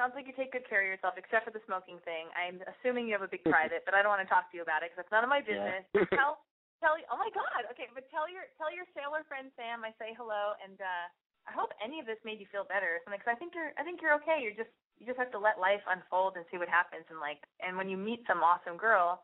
[0.00, 2.32] Sounds like you take good care of yourself, except for the smoking thing.
[2.32, 4.64] I'm assuming you have a big private, but I don't want to talk to you
[4.64, 5.84] about it because it's none of my business.
[5.92, 6.08] Yeah.
[6.16, 6.40] tell,
[6.80, 7.04] tell you.
[7.12, 7.68] Oh my God.
[7.76, 11.06] Okay, but tell your tell your sailor friend Sam I say hello, and uh
[11.48, 13.20] I hope any of this made you feel better or something.
[13.20, 14.40] Because I think you're I think you're okay.
[14.40, 17.44] You're just you just have to let life unfold and see what happens, and like
[17.60, 19.20] and when you meet some awesome girl,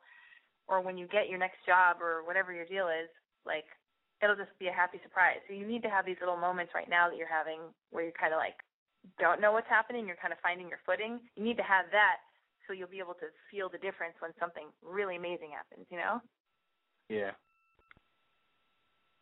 [0.68, 3.08] or when you get your next job or whatever your deal is,
[3.48, 3.68] like
[4.22, 5.40] it'll just be a happy surprise.
[5.48, 8.16] So you need to have these little moments right now that you're having where you're
[8.20, 8.56] kind of like
[9.20, 11.20] don't know what's happening, you're kind of finding your footing.
[11.36, 12.18] You need to have that
[12.66, 16.18] so you'll be able to feel the difference when something really amazing happens, you know?
[17.08, 17.38] Yeah.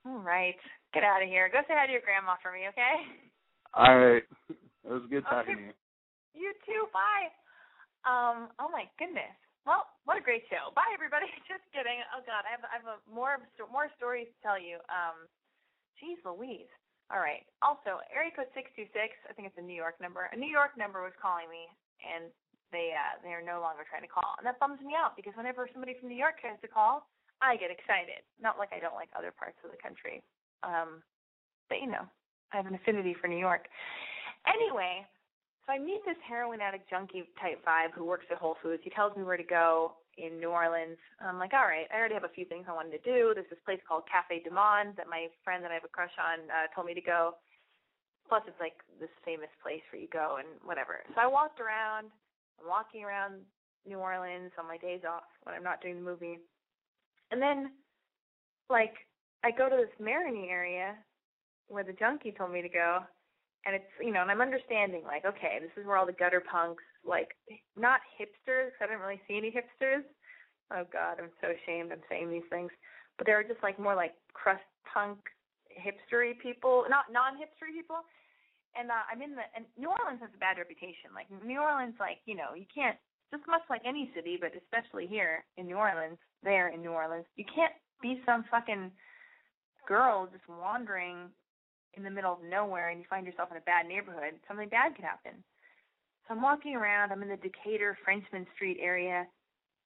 [0.06, 0.56] All right.
[0.92, 1.48] Get out of here.
[1.52, 3.04] Go say hi to your grandma for me, okay?
[3.76, 4.24] All right.
[4.48, 5.76] It was good talking to you.
[6.34, 6.88] You too.
[6.92, 7.32] Bye.
[8.04, 9.32] Um, oh my goodness.
[9.64, 10.72] Well, what a great show.
[10.76, 11.28] Bye everybody.
[11.50, 12.04] Just kidding.
[12.12, 13.40] Oh god, I have I have a more
[13.72, 14.76] more stories to tell you.
[14.92, 15.24] Um,
[15.96, 16.68] geez Louise.
[17.12, 17.44] All right.
[17.64, 19.16] Also, area code six two six.
[19.28, 20.28] I think it's a New York number.
[20.32, 21.68] A New York number was calling me,
[22.04, 22.28] and
[22.72, 25.32] they uh they are no longer trying to call, and that bums me out because
[25.36, 27.08] whenever somebody from New York tries to call,
[27.40, 28.20] I get excited.
[28.36, 30.20] Not like I don't like other parts of the country.
[30.60, 31.00] Um,
[31.72, 32.04] but you know,
[32.52, 33.64] I have an affinity for New York.
[34.44, 35.08] Anyway,
[35.66, 38.82] so I meet this heroin addict junkie type vibe who works at Whole Foods.
[38.84, 40.98] He tells me where to go in New Orleans.
[41.20, 43.32] I'm like, all right, I already have a few things I wanted to do.
[43.34, 46.14] There's this place called Cafe Du Monde that my friend that I have a crush
[46.20, 47.34] on uh, told me to go.
[48.28, 51.00] Plus, it's like this famous place where you go and whatever.
[51.14, 52.08] So I walked around.
[52.60, 53.40] I'm walking around
[53.86, 56.38] New Orleans on my days off when I'm not doing the movie.
[57.30, 57.72] And then,
[58.70, 58.94] like,
[59.44, 60.94] I go to this Marigny area
[61.68, 63.00] where the junkie told me to go,
[63.66, 66.42] and it's you know, and I'm understanding like, okay, this is where all the gutter
[66.44, 67.32] punks, like
[67.76, 70.04] not hipsters, I didn't really see any hipsters.
[70.72, 72.70] Oh God, I'm so ashamed I'm saying these things,
[73.16, 75.18] but they were just like more like crust punk,
[75.72, 78.00] hipstery people, not non-hipstery people.
[78.74, 81.14] And uh, I'm in the and New Orleans has a bad reputation.
[81.14, 82.98] Like New Orleans, like you know, you can't
[83.32, 87.26] just much like any city, but especially here in New Orleans, there in New Orleans,
[87.36, 87.72] you can't
[88.02, 88.90] be some fucking
[89.86, 91.30] girl just wandering
[91.96, 94.94] in the middle of nowhere and you find yourself in a bad neighborhood, something bad
[94.94, 95.32] could happen.
[96.26, 99.26] So I'm walking around, I'm in the Decatur Frenchmen Street area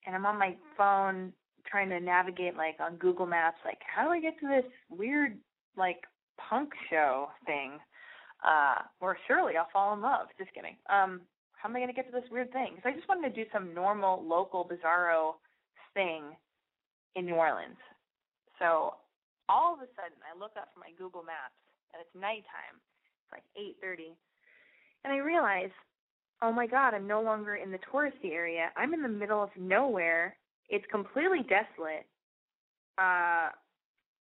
[0.06, 1.32] and I'm on my phone
[1.66, 5.36] trying to navigate like on Google Maps like how do I get to this weird
[5.76, 6.04] like
[6.38, 7.78] punk show thing?
[8.46, 10.28] Uh or surely I'll fall in love.
[10.38, 10.76] Just kidding.
[10.88, 11.22] Um
[11.58, 12.74] how am I going to get to this weird thing?
[12.76, 15.34] Because I just wanted to do some normal local bizarro
[15.92, 16.22] thing
[17.16, 17.82] in New Orleans.
[18.60, 18.94] So
[19.48, 21.58] all of a sudden I look up from my Google Maps
[21.92, 22.76] and it's nighttime.
[22.76, 24.16] It's like eight thirty.
[25.04, 25.70] And I realize,
[26.42, 28.70] oh my god, I'm no longer in the touristy area.
[28.76, 30.36] I'm in the middle of nowhere.
[30.68, 32.06] It's completely desolate.
[32.98, 33.50] Uh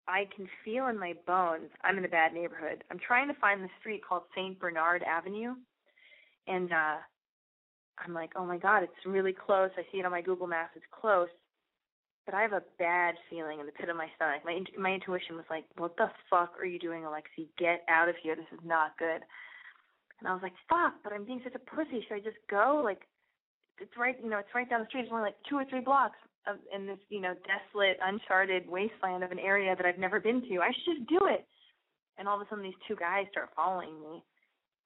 [0.09, 2.83] I can feel in my bones I'm in a bad neighborhood.
[2.91, 5.55] I'm trying to find the street called Saint Bernard Avenue
[6.47, 6.97] and uh
[7.99, 9.71] I'm like, oh my god, it's really close.
[9.77, 10.73] I see it on my Google Maps.
[10.75, 11.29] It's close
[12.25, 14.43] but I have a bad feeling in the pit of my stomach.
[14.45, 17.49] My my intuition was like, "What the fuck are you doing, Alexi?
[17.59, 18.37] Get out of here.
[18.37, 19.23] This is not good."
[20.21, 22.05] And I was like, "Fuck!" But I'm being such a pussy.
[22.07, 22.81] Should I just go?
[22.85, 23.03] Like,
[23.81, 25.03] it's right, you know, it's right down the street.
[25.03, 29.25] It's only like two or three blocks of in this, you know, desolate, uncharted wasteland
[29.25, 30.61] of an area that I've never been to.
[30.61, 31.47] I should just do it.
[32.19, 34.23] And all of a sudden, these two guys start following me,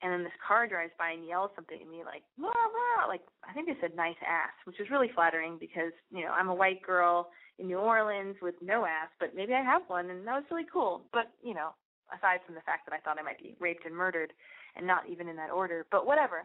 [0.02, 3.22] and then this car drives by and yells something at me like, "Blah blah," like
[3.48, 6.54] I think they said "nice ass," which is really flattering because you know I'm a
[6.54, 10.34] white girl in New Orleans with no ass, but maybe I have one, and that
[10.36, 11.02] was really cool.
[11.12, 11.70] But you know,
[12.12, 14.32] aside from the fact that I thought I might be raped and murdered,
[14.76, 16.44] and not even in that order, but whatever.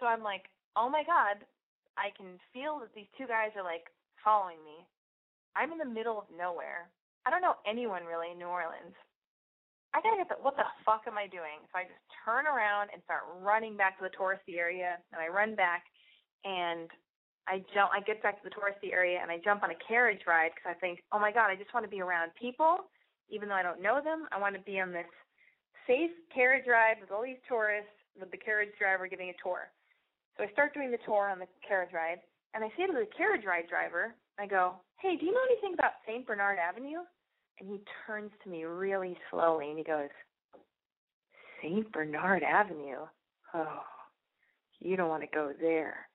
[0.00, 1.46] So I'm like, oh my god,
[1.96, 3.86] I can feel that these two guys are like
[4.24, 4.86] following me.
[5.54, 6.88] I'm in the middle of nowhere.
[7.24, 8.96] I don't know anyone really in New Orleans.
[9.92, 11.60] I gotta get the what the fuck am I doing?
[11.68, 15.28] So I just turn around and start running back to the touristy area, and I
[15.28, 15.84] run back,
[16.44, 16.88] and
[17.44, 17.92] I jump.
[17.92, 20.72] I get back to the touristy area, and I jump on a carriage ride because
[20.72, 22.88] I think, oh my god, I just want to be around people,
[23.28, 24.28] even though I don't know them.
[24.32, 25.08] I want to be on this
[25.86, 29.68] safe carriage ride with all these tourists, with the carriage driver giving a tour.
[30.36, 32.24] So I start doing the tour on the carriage ride,
[32.54, 35.74] and I say to the carriage ride driver, I go, hey, do you know anything
[35.74, 36.26] about St.
[36.26, 37.04] Bernard Avenue?
[37.60, 40.08] And he turns to me really slowly and he goes,
[41.62, 41.90] St.
[41.92, 43.06] Bernard Avenue?
[43.54, 43.82] Oh,
[44.80, 46.08] you don't want to go there.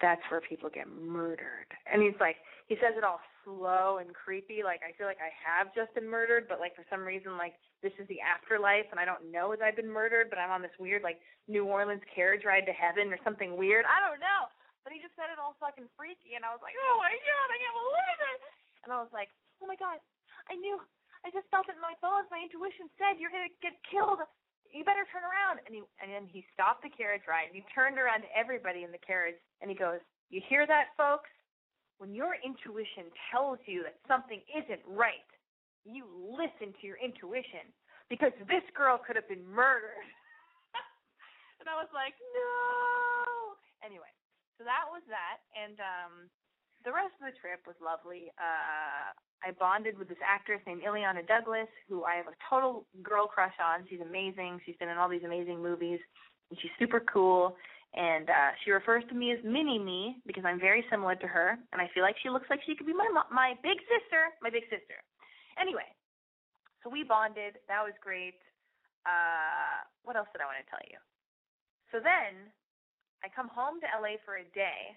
[0.00, 1.72] That's where people get murdered.
[1.90, 2.36] And he's like,
[2.68, 4.60] he says it all slow and creepy.
[4.62, 7.56] Like, I feel like I have just been murdered, but like for some reason, like,
[7.82, 10.62] this is the afterlife and I don't know as I've been murdered, but I'm on
[10.62, 13.88] this weird, like, New Orleans carriage ride to heaven or something weird.
[13.88, 14.52] I don't know.
[14.86, 17.48] But he just said it all fucking freaky, and I was like, oh my god,
[17.50, 18.40] I can't believe it.
[18.86, 19.26] And I was like,
[19.58, 19.98] oh my god,
[20.50, 20.78] I knew.
[21.26, 22.30] I just felt it in my bones.
[22.30, 24.22] My intuition said you're gonna get killed.
[24.70, 25.62] You better turn around.
[25.66, 27.50] And he and then he stopped the carriage ride.
[27.50, 29.98] And he turned around to everybody in the carriage, and he goes,
[30.30, 31.30] "You hear that, folks?
[31.98, 35.26] When your intuition tells you that something isn't right,
[35.84, 37.72] you listen to your intuition
[38.12, 40.06] because this girl could have been murdered."
[41.58, 44.12] and I was like, "No." Anyway,
[44.58, 46.12] so that was that, and um,
[46.84, 48.30] the rest of the trip was lovely.
[48.38, 49.10] Uh,
[49.44, 53.54] I bonded with this actress named Illeana Douglas, who I have a total girl crush
[53.60, 53.86] on.
[53.88, 54.60] She's amazing.
[54.64, 56.00] She's been in all these amazing movies,
[56.50, 57.56] and she's super cool.
[57.94, 61.56] And uh, she refers to me as Mini Me because I'm very similar to her,
[61.72, 64.50] and I feel like she looks like she could be my my big sister, my
[64.50, 65.00] big sister.
[65.56, 65.88] Anyway,
[66.82, 67.56] so we bonded.
[67.68, 68.36] That was great.
[69.06, 70.98] Uh, what else did I want to tell you?
[71.94, 72.52] So then
[73.24, 74.92] I come home to LA for a day.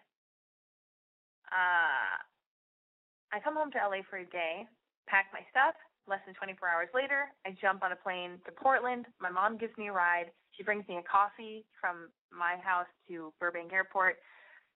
[1.47, 2.28] Uh,
[3.31, 4.65] I come home to LA for a day,
[5.07, 5.75] pack my stuff.
[6.07, 9.05] Less than 24 hours later, I jump on a plane to Portland.
[9.21, 10.33] My mom gives me a ride.
[10.57, 14.17] She brings me a coffee from my house to Burbank Airport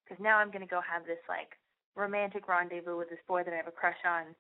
[0.05, 1.57] because now I'm going to go have this like
[1.97, 4.37] romantic rendezvous with this boy that I have a crush on.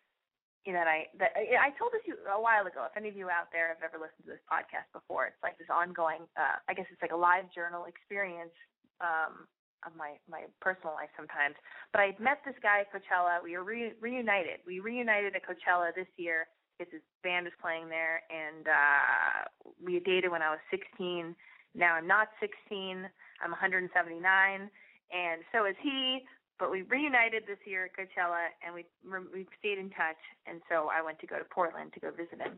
[0.69, 2.85] You know, that I that I told this you a while ago.
[2.85, 5.57] If any of you out there have ever listened to this podcast before, it's like
[5.57, 6.29] this ongoing.
[6.37, 8.53] Uh, I guess it's like a live journal experience
[9.01, 9.49] um,
[9.85, 11.55] of my my personal life sometimes.
[11.91, 13.43] But I met this guy at Coachella.
[13.43, 14.61] We were re- reunited.
[14.65, 19.37] We reunited at Coachella this year because his band is playing there, and uh,
[19.83, 21.35] we dated when I was 16.
[21.75, 23.05] Now I'm not 16.
[23.43, 26.25] I'm 179, and so is he.
[26.59, 28.85] But we reunited this year at Coachella, and we
[29.33, 30.21] we stayed in touch.
[30.45, 32.57] And so I went to go to Portland to go visit him,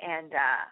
[0.00, 0.64] and uh,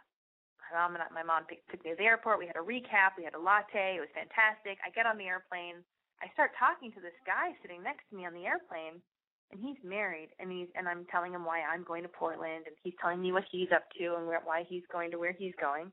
[0.72, 2.40] mom and my mom took me to the airport.
[2.40, 3.14] We had a recap.
[3.16, 4.00] We had a latte.
[4.00, 4.80] It was fantastic.
[4.80, 5.84] I get on the airplane.
[6.20, 9.02] I start talking to this guy sitting next to me on the airplane,
[9.50, 10.30] and he's married.
[10.38, 13.32] And he's and I'm telling him why I'm going to Portland, and he's telling me
[13.32, 15.92] what he's up to and where, why he's going to where he's going.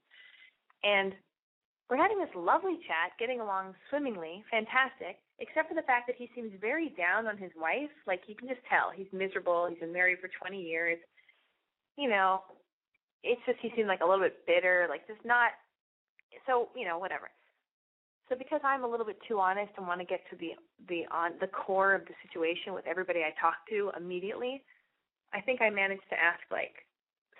[0.84, 1.14] And
[1.90, 6.30] we're having this lovely chat, getting along swimmingly, fantastic, except for the fact that he
[6.36, 7.90] seems very down on his wife.
[8.06, 9.66] Like you can just tell he's miserable.
[9.68, 11.00] He's been married for 20 years.
[11.98, 12.46] You know,
[13.24, 15.52] it's just he seemed like a little bit bitter, like just not.
[16.46, 17.30] So you know, whatever.
[18.30, 20.52] So because I'm a little bit too honest and want to get to the
[20.88, 24.64] the on the core of the situation with everybody I talk to immediately,
[25.34, 26.86] I think I managed to ask like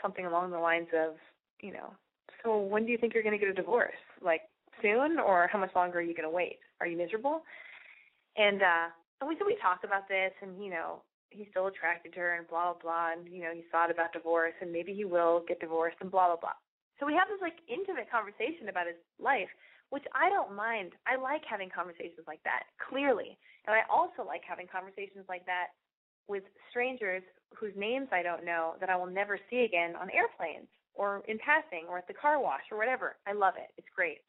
[0.02, 1.16] something along the lines of,
[1.62, 1.94] you know,
[2.44, 4.00] so when do you think you're going to get a divorce?
[4.22, 4.42] Like
[4.82, 6.58] soon, or how much longer are you going to wait?
[6.80, 7.44] Are you miserable?
[8.38, 8.88] And uh,
[9.22, 12.36] and we so we talked about this, and you know, he's still attracted to her
[12.36, 15.44] and blah blah blah and you know he's thought about divorce and maybe he will
[15.48, 16.58] get divorced and blah blah blah.
[17.00, 19.50] So we have this like intimate conversation about his life
[19.90, 20.94] which i don't mind.
[21.10, 23.38] I like having conversations like that clearly.
[23.66, 25.74] And i also like having conversations like that
[26.28, 27.24] with strangers
[27.58, 30.70] whose names i don't know that i will never see again on airplanes
[31.00, 33.16] or in passing or at the car wash or whatever.
[33.26, 33.72] I love it.
[33.78, 34.20] It's great.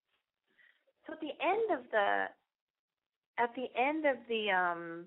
[1.07, 2.24] So at the end of the
[3.42, 5.05] at the end of the um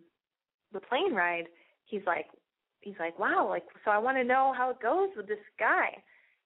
[0.73, 1.47] the plane ride
[1.85, 2.27] he's like
[2.81, 5.95] he's like wow like so i want to know how it goes with this guy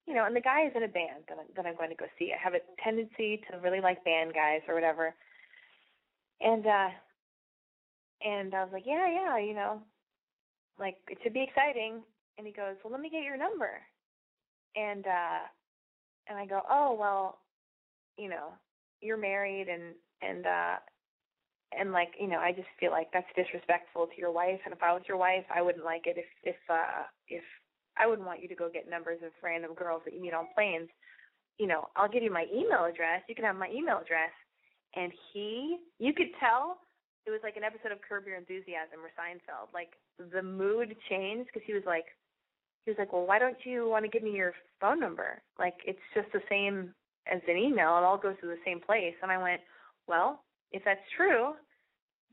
[0.08, 1.96] you know and the guy is in a band that I'm, that I'm going to
[1.96, 5.14] go see i have a tendency to really like band guys or whatever
[6.42, 6.90] and uh
[8.24, 9.82] And I was like, yeah, yeah, you know,
[10.80, 12.02] like it should be exciting.
[12.38, 13.70] And he goes, well, let me get your number.
[14.76, 15.40] And uh,
[16.28, 17.40] and I go, oh well,
[18.18, 18.54] you know,
[19.02, 20.76] you're married and and uh
[21.76, 24.60] and like you know i just feel like that's disrespectful to your wife.
[24.66, 27.44] And if i was your wife i wouldn't like it if if uh if
[27.98, 30.48] i wouldn't want you to go get numbers of random girls that you meet on
[30.56, 30.90] planes.
[31.58, 33.24] You know i'll give you my email address.
[33.28, 34.32] You can have my email address.
[34.96, 36.80] And he you could tell
[37.26, 39.74] it was like an episode of curb your enthusiasm or seinfeld.
[39.74, 39.92] Like
[40.32, 42.06] the mood changed because he was like
[42.86, 45.42] he was like well why don't you want to give me your phone number?
[45.60, 46.94] Like it's just the same
[47.32, 47.98] as an email.
[47.98, 49.16] It all goes to the same place.
[49.22, 49.60] And i went
[50.08, 50.40] well
[50.72, 51.54] if that's true,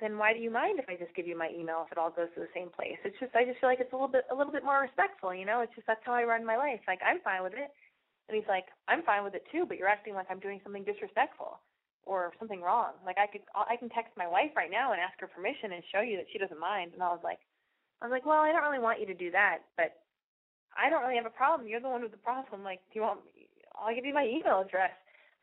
[0.00, 2.10] then why do you mind if I just give you my email if it all
[2.10, 2.98] goes to the same place?
[3.04, 5.34] It's just I just feel like it's a little bit a little bit more respectful,
[5.34, 5.60] you know.
[5.60, 6.82] It's just that's how I run my life.
[6.86, 7.70] Like I'm fine with it,
[8.28, 10.82] and he's like I'm fine with it too, but you're acting like I'm doing something
[10.82, 11.62] disrespectful
[12.04, 12.98] or something wrong.
[13.06, 15.82] Like I could I can text my wife right now and ask her permission and
[15.94, 16.92] show you that she doesn't mind.
[16.92, 17.38] And I was like,
[18.02, 19.94] I was like, well, I don't really want you to do that, but
[20.74, 21.70] I don't really have a problem.
[21.70, 22.66] You're the one with the problem.
[22.66, 23.22] Like, do you want?
[23.30, 23.46] Me?
[23.78, 24.94] I'll give you my email address.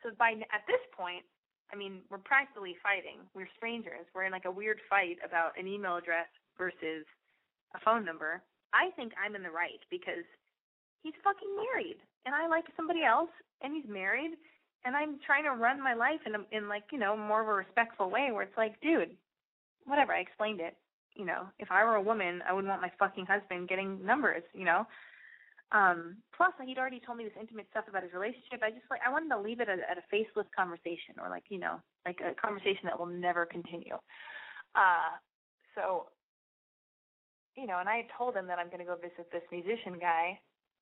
[0.03, 1.23] So by at this point,
[1.71, 3.23] I mean, we're practically fighting.
[3.33, 4.05] We're strangers.
[4.13, 7.07] We're in like a weird fight about an email address versus
[7.75, 8.43] a phone number.
[8.73, 10.27] I think I'm in the right because
[11.03, 14.31] he's fucking married and I like somebody else and he's married
[14.85, 17.47] and I'm trying to run my life in a, in like, you know, more of
[17.47, 19.15] a respectful way where it's like, dude,
[19.85, 20.75] whatever, I explained it.
[21.15, 24.43] You know, if I were a woman, I wouldn't want my fucking husband getting numbers,
[24.53, 24.87] you know.
[25.71, 28.59] Um, plus, he'd already told me this intimate stuff about his relationship.
[28.59, 31.47] I just like I wanted to leave it at, at a faceless conversation, or like
[31.47, 33.95] you know, like a conversation that will never continue.
[34.75, 35.15] Uh,
[35.75, 36.11] so,
[37.55, 40.35] you know, and I told him that I'm going to go visit this musician guy,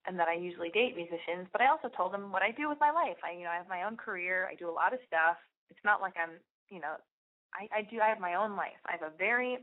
[0.07, 1.45] and that I usually date musicians.
[1.51, 3.17] But I also told him what I do with my life.
[3.21, 4.49] I, you know, I have my own career.
[4.49, 5.37] I do a lot of stuff.
[5.69, 6.97] It's not like I'm, you know,
[7.53, 8.01] I, I do.
[8.01, 8.81] I have my own life.
[8.87, 9.59] I have a very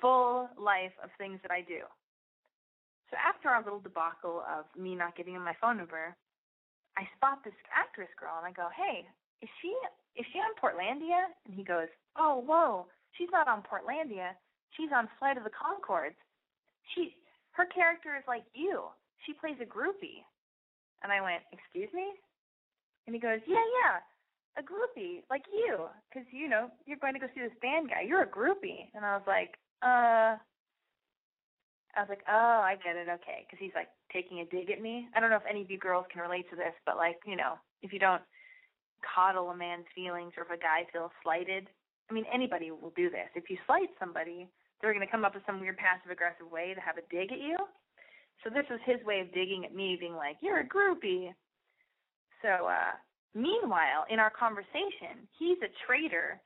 [0.00, 1.84] full life of things that I do.
[3.10, 6.16] So after our little debacle of me not giving him my phone number,
[6.96, 9.06] I spot this actress girl and I go, "Hey,
[9.42, 9.70] is she
[10.16, 14.34] is she on Portlandia?" And he goes, "Oh, whoa, she's not on Portlandia.
[14.70, 16.16] She's on Flight of the Conchords.
[16.94, 17.16] She
[17.52, 18.90] her character is like you.
[19.24, 20.24] She plays a groupie."
[21.02, 22.12] And I went, "Excuse me?"
[23.06, 24.00] And he goes, "Yeah, yeah,
[24.56, 28.00] a groupie like you, because you know you're going to go see this band guy.
[28.00, 30.38] You're a groupie." And I was like, "Uh."
[31.96, 34.82] I was like, oh, I get it, okay, because he's like taking a dig at
[34.82, 35.08] me.
[35.16, 37.36] I don't know if any of you girls can relate to this, but like, you
[37.36, 38.22] know, if you don't
[39.00, 41.68] coddle a man's feelings or if a guy feels slighted,
[42.10, 43.32] I mean, anybody will do this.
[43.34, 44.46] If you slight somebody,
[44.80, 47.32] they're going to come up with some weird passive aggressive way to have a dig
[47.32, 47.56] at you.
[48.44, 51.32] So this was his way of digging at me, being like, you're a groupie.
[52.42, 52.92] So, uh,
[53.34, 56.38] meanwhile, in our conversation, he's a trader.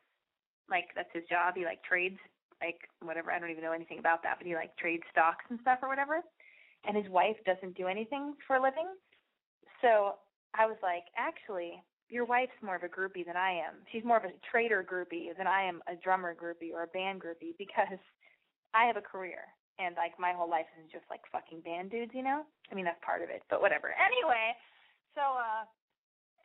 [0.70, 1.54] Like, that's his job.
[1.56, 2.16] He like trades
[2.60, 3.32] like whatever.
[3.32, 5.88] I don't even know anything about that, but he like trades stocks and stuff or
[5.88, 6.20] whatever.
[6.86, 8.88] And his wife doesn't do anything for a living.
[9.82, 10.16] So
[10.54, 13.86] I was like, actually, your wife's more of a groupie than I am.
[13.92, 17.22] She's more of a trader groupie than I am a drummer groupie or a band
[17.22, 18.00] groupie because
[18.74, 19.46] I have a career
[19.78, 22.42] and like my whole life isn't just like fucking band dudes, you know?
[22.70, 23.94] I mean that's part of it, but whatever.
[23.96, 24.52] Anyway,
[25.14, 25.64] so uh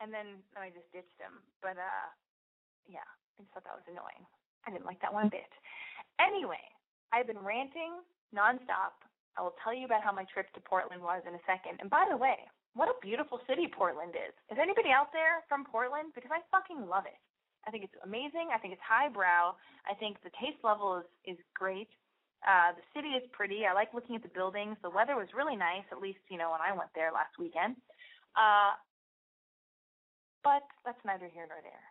[0.00, 1.42] and then I just ditched him.
[1.60, 2.08] But uh
[2.86, 4.22] yeah, I just thought that was annoying.
[4.66, 5.50] I didn't like that one bit.
[6.20, 6.62] Anyway,
[7.12, 8.00] I've been ranting
[8.34, 8.96] nonstop.
[9.36, 11.76] I will tell you about how my trip to Portland was in a second.
[11.80, 12.40] And by the way,
[12.72, 14.32] what a beautiful city Portland is.
[14.52, 16.12] Is anybody out there from Portland?
[16.16, 17.20] Because I fucking love it.
[17.66, 18.52] I think it's amazing.
[18.54, 19.56] I think it's highbrow.
[19.84, 21.88] I think the taste level is is great.
[22.46, 23.66] Uh, the city is pretty.
[23.66, 24.76] I like looking at the buildings.
[24.84, 27.74] The weather was really nice, at least you know when I went there last weekend.
[28.38, 28.78] Uh,
[30.44, 31.84] but that's neither here nor there.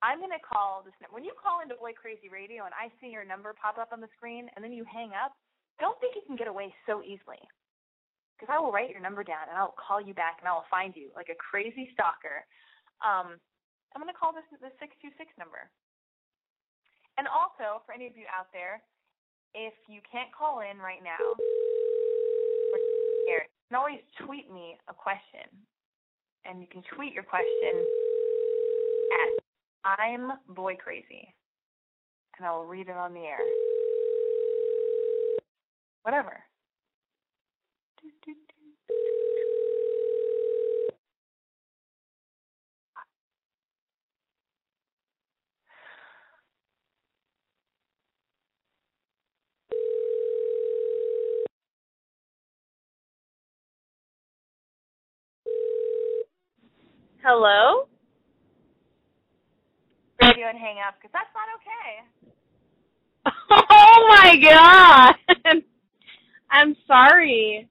[0.00, 0.96] I'm going to call this.
[1.00, 1.12] number.
[1.12, 4.00] When you call into Boy Crazy Radio and I see your number pop up on
[4.00, 5.36] the screen and then you hang up,
[5.76, 7.40] don't think you can get away so easily.
[8.36, 10.68] Because I will write your number down and I'll call you back and I will
[10.72, 12.48] find you like a crazy stalker.
[13.04, 13.36] Um,
[13.92, 15.68] I'm going to call this the 626 number.
[17.20, 18.80] And also, for any of you out there,
[19.52, 21.20] if you can't call in right now,
[23.28, 25.44] you can always tweet me a question.
[26.48, 27.84] And you can tweet your question
[29.84, 31.34] I'm boy crazy.
[32.38, 33.38] And I'll read it on the air.
[36.02, 36.42] Whatever.
[57.22, 57.86] Hello?
[60.40, 61.90] Radio and hang up because that's not okay.
[63.52, 65.14] Oh my god!
[66.50, 67.68] I'm sorry.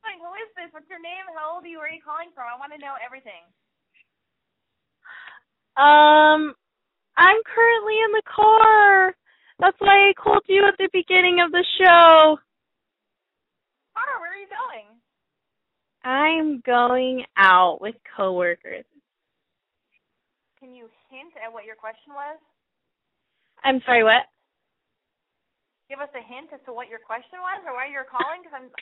[0.00, 0.72] Fine, who is this?
[0.72, 1.26] What's your name?
[1.36, 1.78] How old are you?
[1.78, 2.46] Where are you calling from?
[2.46, 3.42] I want to know everything.
[5.76, 6.54] Um,
[7.16, 9.14] I'm currently in the car.
[9.58, 12.38] That's why I called you at the beginning of the show.
[13.94, 14.86] Car, where are you going?
[16.04, 18.84] I'm going out with coworkers.
[20.62, 22.38] Can you hint at what your question was?
[23.66, 24.30] I'm sorry, what?
[25.90, 28.46] Give us a hint as to what your question was or why you're calling?
[28.46, 28.70] Because I'm.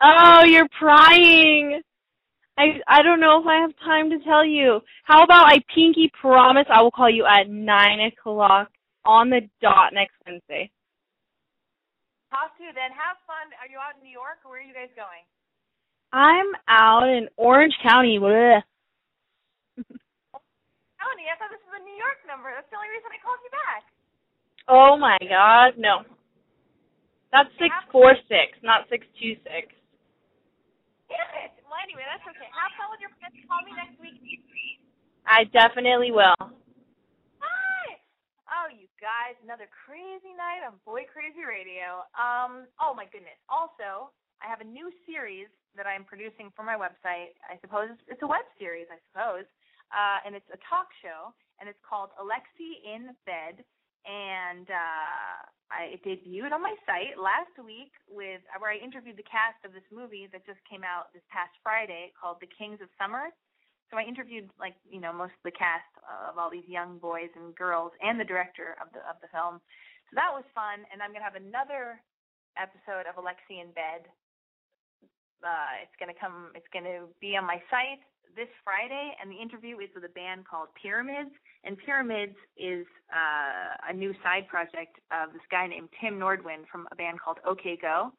[0.00, 1.82] Oh, you're prying.
[2.56, 4.78] I I don't know if I have time to tell you.
[5.02, 8.70] How about I pinky promise I will call you at nine o'clock
[9.04, 10.70] on the dot next Wednesday.
[12.30, 12.94] Talk to you then.
[12.94, 13.50] Have fun.
[13.58, 15.26] Are you out in New York or where are you guys going?
[16.12, 18.20] I'm out in Orange County.
[18.22, 18.62] Bleh.
[20.98, 22.50] Tony, I thought this was a New York number.
[22.50, 23.82] That's the only reason I called you back.
[24.68, 26.02] Oh my God, no.
[27.32, 29.70] That's six four six, not six two six.
[31.08, 31.56] Damn it.
[31.64, 32.48] Well, anyway, that's okay.
[32.52, 33.36] Have fun with your friends.
[33.48, 34.20] Call me next week.
[35.28, 36.36] I definitely will.
[37.40, 37.86] Hi.
[38.48, 42.04] Oh, you guys, another crazy night on Boy Crazy Radio.
[42.16, 43.36] Um, oh my goodness.
[43.48, 44.08] Also,
[44.40, 47.36] I have a new series that I'm producing for my website.
[47.44, 49.44] I suppose it's, it's a web series, I suppose.
[49.88, 53.64] Uh, and it's a talk show, and it's called Alexi in Bed.
[54.08, 55.36] And uh,
[55.68, 59.76] I it debuted on my site last week with where I interviewed the cast of
[59.76, 63.28] this movie that just came out this past Friday called The Kings of Summer.
[63.92, 67.32] So I interviewed like you know most of the cast of all these young boys
[67.36, 69.60] and girls and the director of the of the film.
[70.08, 72.00] So that was fun, and I'm gonna have another
[72.56, 74.08] episode of Alexi in Bed.
[75.44, 76.52] Uh, it's gonna come.
[76.56, 78.00] It's gonna be on my site
[78.36, 81.30] this Friday, and the interview is with a band called Pyramids.
[81.64, 86.88] And Pyramids is uh, a new side project of this guy named Tim Nordwind from
[86.92, 88.12] a band called OK Go.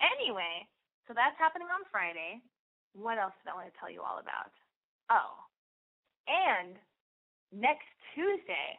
[0.00, 0.66] Anyway,
[1.06, 2.42] so that's happening on Friday.
[2.94, 4.52] What else did I want to tell you all about?
[5.10, 5.42] Oh,
[6.28, 6.76] and
[7.52, 8.78] next Tuesday,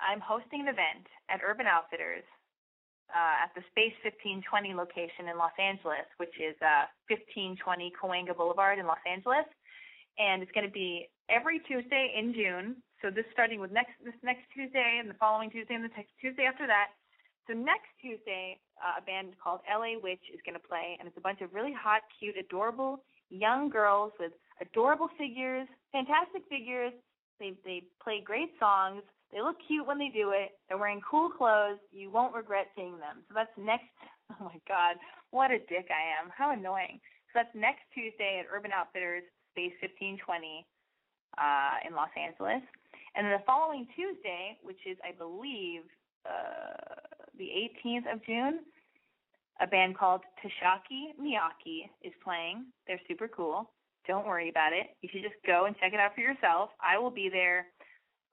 [0.00, 2.24] I'm hosting an event at Urban Outfitters
[3.12, 8.80] uh, at the Space 1520 location in Los Angeles, which is uh, 1520 Cahuenga Boulevard
[8.80, 9.46] in Los Angeles,
[10.18, 12.76] and it's going to be every Tuesday in June.
[13.00, 16.14] So this starting with next this next Tuesday and the following Tuesday and the next
[16.20, 16.94] Tuesday after that.
[17.50, 21.18] So next Tuesday, uh, a band called LA Witch is going to play, and it's
[21.18, 23.02] a bunch of really hot, cute, adorable
[23.32, 26.92] young girls with adorable figures, fantastic figures.
[27.40, 29.02] They they play great songs.
[29.32, 30.52] They look cute when they do it.
[30.68, 31.80] They're wearing cool clothes.
[31.90, 33.24] You won't regret seeing them.
[33.28, 33.88] So that's next.
[34.40, 34.96] Oh my God,
[35.30, 36.32] what a dick I am.
[36.32, 37.00] How annoying.
[37.28, 40.64] So that's next Tuesday at Urban Outfitters, Space 1520
[41.36, 42.64] uh, in Los Angeles.
[43.12, 45.84] And then the following Tuesday, which is, I believe,
[46.24, 46.96] uh,
[47.36, 48.60] the 18th of June,
[49.60, 52.66] a band called Tashaki Miyaki is playing.
[52.86, 53.70] They're super cool.
[54.08, 54.96] Don't worry about it.
[55.02, 56.70] You should just go and check it out for yourself.
[56.80, 57.66] I will be there.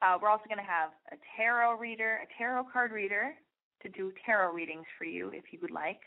[0.01, 3.35] Uh, we're also going to have a tarot reader, a tarot card reader
[3.83, 5.99] to do tarot readings for you if you would like.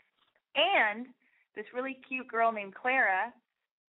[0.55, 1.07] And
[1.55, 3.33] this really cute girl named Clara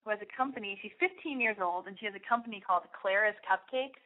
[0.05, 0.78] who has a company.
[0.84, 4.00] She's 15 years old and she has a company called Clara's Cupcakes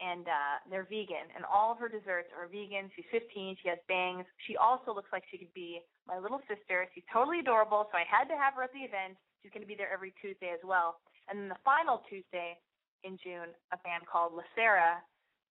[0.00, 2.88] and uh they're vegan and all of her desserts are vegan.
[2.96, 4.24] She's 15, she has bangs.
[4.48, 6.88] She also looks like she could be my little sister.
[6.96, 9.20] She's totally adorable, so I had to have her at the event.
[9.44, 10.96] She's going to be there every Tuesday as well.
[11.28, 12.56] And then the final Tuesday
[13.04, 15.04] in June, a band called La Sera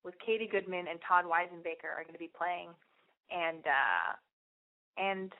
[0.04, 2.70] with Katy Goodman and Todd Wisenbaker are going to be playing
[3.30, 4.10] and uh
[4.98, 5.32] and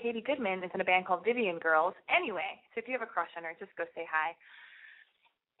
[0.00, 1.94] Katy Goodman is in a band called Vivian Girls.
[2.12, 4.36] Anyway, so if you have a crush on her, just go say hi.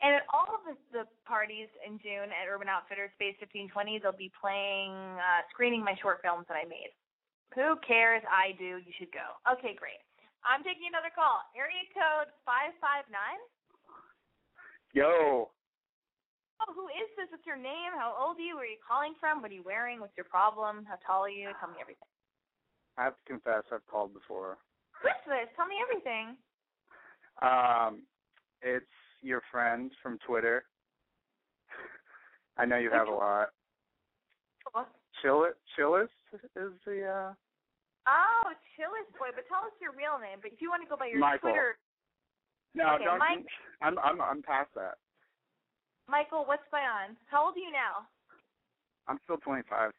[0.04, 4.12] And at all of the, the parties in June at Urban Outfitters Space 1520, they'll
[4.12, 6.92] be playing, uh, screening my short films that I made.
[7.56, 8.20] Who cares?
[8.28, 8.76] I do.
[8.76, 9.24] You should go.
[9.48, 10.04] Okay, great.
[10.44, 11.40] I'm taking another call.
[11.56, 13.08] Area code 559.
[14.92, 15.48] Yo,
[16.60, 17.28] Oh, who is this?
[17.30, 17.92] What's your name?
[17.96, 18.56] How old are you?
[18.56, 19.42] Where are you calling from?
[19.42, 20.00] What are you wearing?
[20.00, 20.84] What's your problem?
[20.88, 21.52] How tall are you?
[21.60, 22.08] Tell me everything.
[22.96, 24.56] I have to confess, I've called before.
[25.04, 25.12] This?
[25.56, 26.36] Tell me everything.
[27.44, 28.08] Um,
[28.62, 28.86] it's
[29.20, 30.64] your friend from Twitter.
[32.56, 33.48] I know you have a lot.
[34.72, 34.88] What?
[35.20, 36.08] Chillis, Chillis
[36.56, 37.32] is the uh
[38.06, 40.38] Oh, Chillis boy, but tell us your real name.
[40.40, 41.50] But if you want to go by your Michael.
[41.50, 41.76] Twitter,
[42.74, 43.18] no, Okay, don't.
[43.18, 43.46] Mike-
[43.82, 44.96] I'm I'm I'm past that.
[46.08, 47.18] Michael, what's going on?
[47.26, 48.06] How old are you now?
[49.08, 49.90] I'm still 25.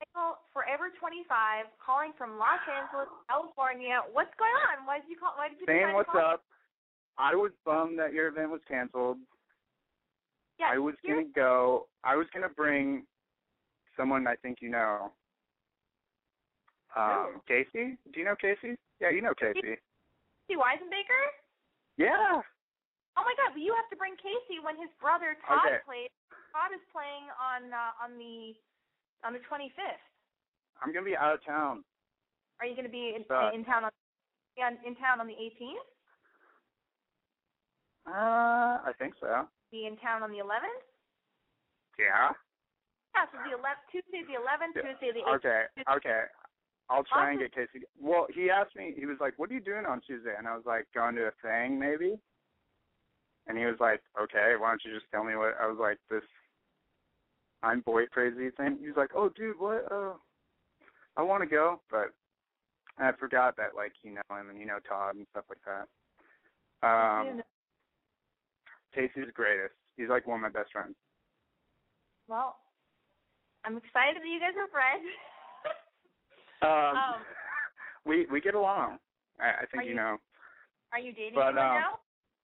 [0.00, 4.00] Michael, Forever 25, calling from Los Angeles, California.
[4.12, 4.84] What's going on?
[4.88, 5.36] Why did you call?
[5.36, 6.44] Why did you Saying what's up.
[7.18, 9.18] I was bummed that your event was canceled.
[10.58, 11.86] Yes, I was gonna go.
[12.04, 13.04] I was gonna bring
[13.96, 15.12] someone I think you know.
[16.96, 17.96] Um, Casey?
[18.12, 18.76] Do you know Casey?
[19.00, 19.76] Yeah, you know Casey.
[20.48, 21.24] See Wisenbaker?
[21.96, 22.40] Yeah.
[23.20, 23.52] Oh my God!
[23.60, 25.84] You have to bring Casey when his brother Todd Okay.
[25.84, 26.08] plays.
[26.56, 28.56] Todd is playing on uh, on the
[29.28, 30.00] on the 25th.
[30.80, 31.84] I'm gonna be out of town.
[32.60, 33.90] Are you going to be in, Uh, in town on
[34.56, 35.88] yeah, in town on the 18th?
[38.06, 39.48] Uh, I think so.
[39.72, 40.84] Be in town on the 11th?
[41.98, 42.32] Yeah.
[43.14, 44.92] Yeah, so the 11th, Tuesday the 11th, Yeah.
[44.92, 45.36] Tuesday the 18th.
[45.36, 45.64] Okay.
[45.88, 46.22] Okay.
[46.90, 47.84] I'll try and get Casey.
[47.98, 48.92] Well, he asked me.
[48.96, 51.28] He was like, "What are you doing on Tuesday?" And I was like, "Going to
[51.28, 52.20] a thing, maybe."
[53.50, 55.98] And he was like, "Okay, why don't you just tell me what?" I was like,
[56.08, 56.22] "This,
[57.64, 59.90] I'm boy crazy thing." He was like, "Oh, dude, what?
[59.90, 60.12] Uh,
[61.16, 62.14] I want to go, but
[62.96, 65.88] I forgot that like you know him and you know Todd and stuff like that."
[66.86, 67.42] Um,
[68.94, 69.74] Casey's the greatest.
[69.96, 70.94] He's like one of my best friends.
[72.28, 72.54] Well,
[73.64, 75.04] I'm excited that you guys are friends.
[76.62, 77.14] Um, Um,
[78.04, 78.98] we we get along.
[79.40, 80.18] I, I think you you- know.
[80.92, 81.98] Are you dating But, um, now?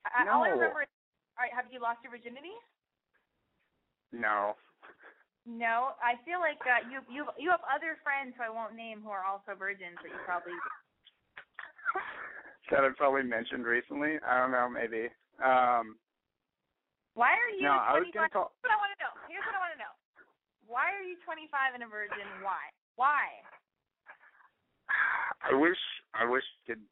[0.06, 0.54] I, All I no.
[0.54, 0.88] remember is,
[1.36, 2.56] all right, have you lost your virginity?
[4.08, 4.56] No.
[5.46, 8.98] No, I feel like uh, you you you have other friends who I won't name
[8.98, 10.56] who are also virgins that you probably
[12.74, 14.18] that I've probably mentioned recently.
[14.26, 15.06] I don't know, maybe.
[15.38, 16.00] Um
[17.14, 18.16] Why are you no, I was 25?
[18.16, 19.12] gonna call Here's what I want to know.
[19.30, 19.94] Here's what I want to know.
[20.66, 22.26] Why are you 25 and a virgin?
[22.42, 22.66] Why?
[22.98, 23.22] Why?
[25.46, 25.78] I wish
[26.10, 26.82] I wish I could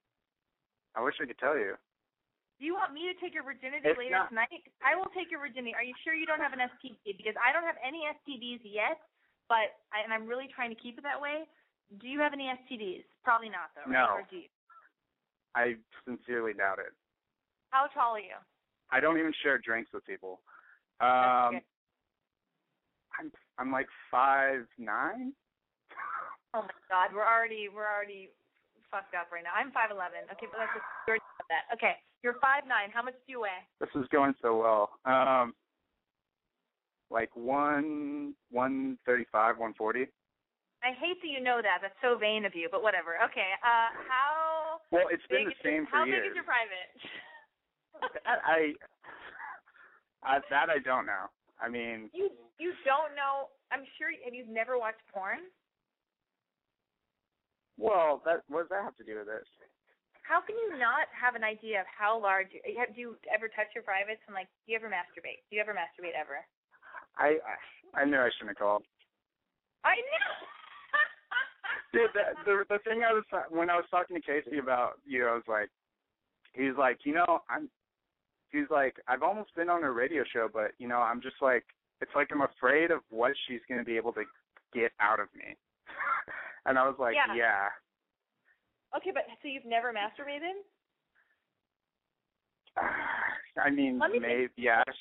[0.94, 1.74] I wish I could tell you.
[2.58, 4.62] Do you want me to take your virginity It's later not- tonight?
[4.82, 5.74] I will take your virginity.
[5.74, 7.12] Are you sure you don't have an STD?
[7.16, 9.00] Because I don't have any STDs yet,
[9.48, 11.44] but I, and I'm really trying to keep it that way.
[11.98, 13.04] Do you have any STDs?
[13.24, 13.90] Probably not, though.
[13.90, 13.98] No.
[14.14, 14.22] Right?
[14.22, 14.48] Or do you?
[15.54, 16.92] I sincerely doubt it.
[17.70, 18.38] How tall are you?
[18.90, 20.40] I don't even share drinks with people.
[21.00, 21.62] Um good.
[23.18, 25.32] I'm I'm like five nine.
[26.54, 28.30] Oh my God, we're already we're already
[28.90, 29.50] fucked up right now.
[29.54, 30.30] I'm 5'11.
[30.38, 31.66] Okay, but that's just that.
[31.74, 32.88] Okay, you're five nine.
[32.92, 33.62] How much do you weigh?
[33.78, 34.88] This is going so well.
[35.04, 35.54] Um
[37.10, 40.06] like one one thirty five, one forty.
[40.82, 41.78] I hate that you know that.
[41.80, 43.16] That's so vain of you, but whatever.
[43.30, 46.24] Okay, uh, how Well, it's been the same your, for how years.
[46.24, 46.90] big is your private?
[48.26, 48.74] That I,
[50.24, 51.30] I that I don't know.
[51.60, 53.48] I mean, you you don't know?
[53.70, 54.08] I'm sure.
[54.24, 55.38] Have you never watched porn?
[57.78, 59.46] well, that what does that have to do with it?
[60.24, 62.48] How can you not have an idea of how large?
[62.52, 64.48] You, have do you ever touch your privates and like?
[64.64, 65.44] Do you ever masturbate?
[65.48, 66.40] Do you ever masturbate ever?
[67.20, 68.88] I I, I knew I shouldn't have called.
[69.84, 70.28] I knew.
[71.92, 75.28] Dude, the, the the thing I was when I was talking to Casey about you,
[75.28, 75.68] I was like,
[76.56, 77.68] he's like, you know, I'm.
[78.48, 81.64] He's like, I've almost been on a radio show, but you know, I'm just like,
[82.00, 84.24] it's like I'm afraid of what she's going to be able to
[84.72, 85.56] get out of me.
[86.66, 87.34] and I was like, Yeah.
[87.34, 87.68] yeah.
[88.96, 90.56] Okay, but so you've never masturbated?
[93.60, 94.82] I mean, me maybe yeah.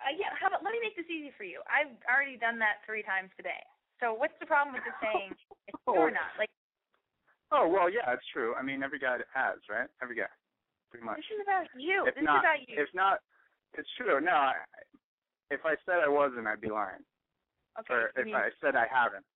[0.00, 0.32] Uh, yeah.
[0.40, 1.60] How about let me make this easy for you?
[1.68, 3.60] I've already done that three times today.
[4.00, 5.36] So what's the problem with just saying
[5.68, 6.32] it's true or not?
[6.40, 6.48] Like
[7.52, 8.54] Oh well, yeah, it's true.
[8.56, 9.90] I mean, every guy has, right?
[10.00, 10.30] Every guy,
[10.88, 11.20] pretty much.
[11.20, 12.08] this is about you.
[12.08, 12.74] If this not, is about you.
[12.80, 13.16] if not,
[13.76, 14.16] it's true.
[14.24, 14.54] No, I,
[15.50, 17.02] if I said I wasn't, I'd be lying.
[17.76, 17.92] okay.
[17.92, 19.26] Or if you- I said I haven't,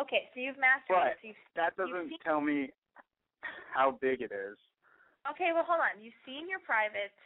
[0.00, 0.28] okay.
[0.34, 2.70] So you've mastered But- so you've, that You've doesn't seen- tell me
[3.74, 4.56] how big it is.
[5.30, 5.52] okay.
[5.52, 6.00] Well, hold on.
[6.02, 7.16] You've seen your privates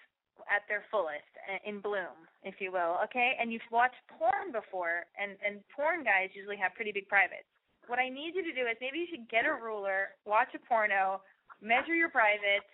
[0.49, 2.97] at their fullest, uh, in bloom, if you will.
[3.05, 3.37] Okay.
[3.39, 7.49] And you've watched porn before, and and porn guys usually have pretty big privates.
[7.87, 10.61] What I need you to do is maybe you should get a ruler, watch a
[10.65, 11.21] porno,
[11.61, 12.71] measure your privates,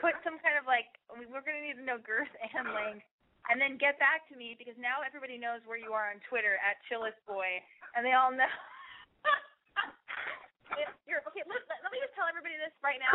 [0.00, 3.04] put some kind of like we- we're going to need to know girth and length,
[3.50, 6.56] and then get back to me because now everybody knows where you are on Twitter
[6.64, 7.60] at chillisboy,
[7.94, 8.48] and they all know.
[11.08, 13.12] You're, okay, let, let, me just tell everybody this right now.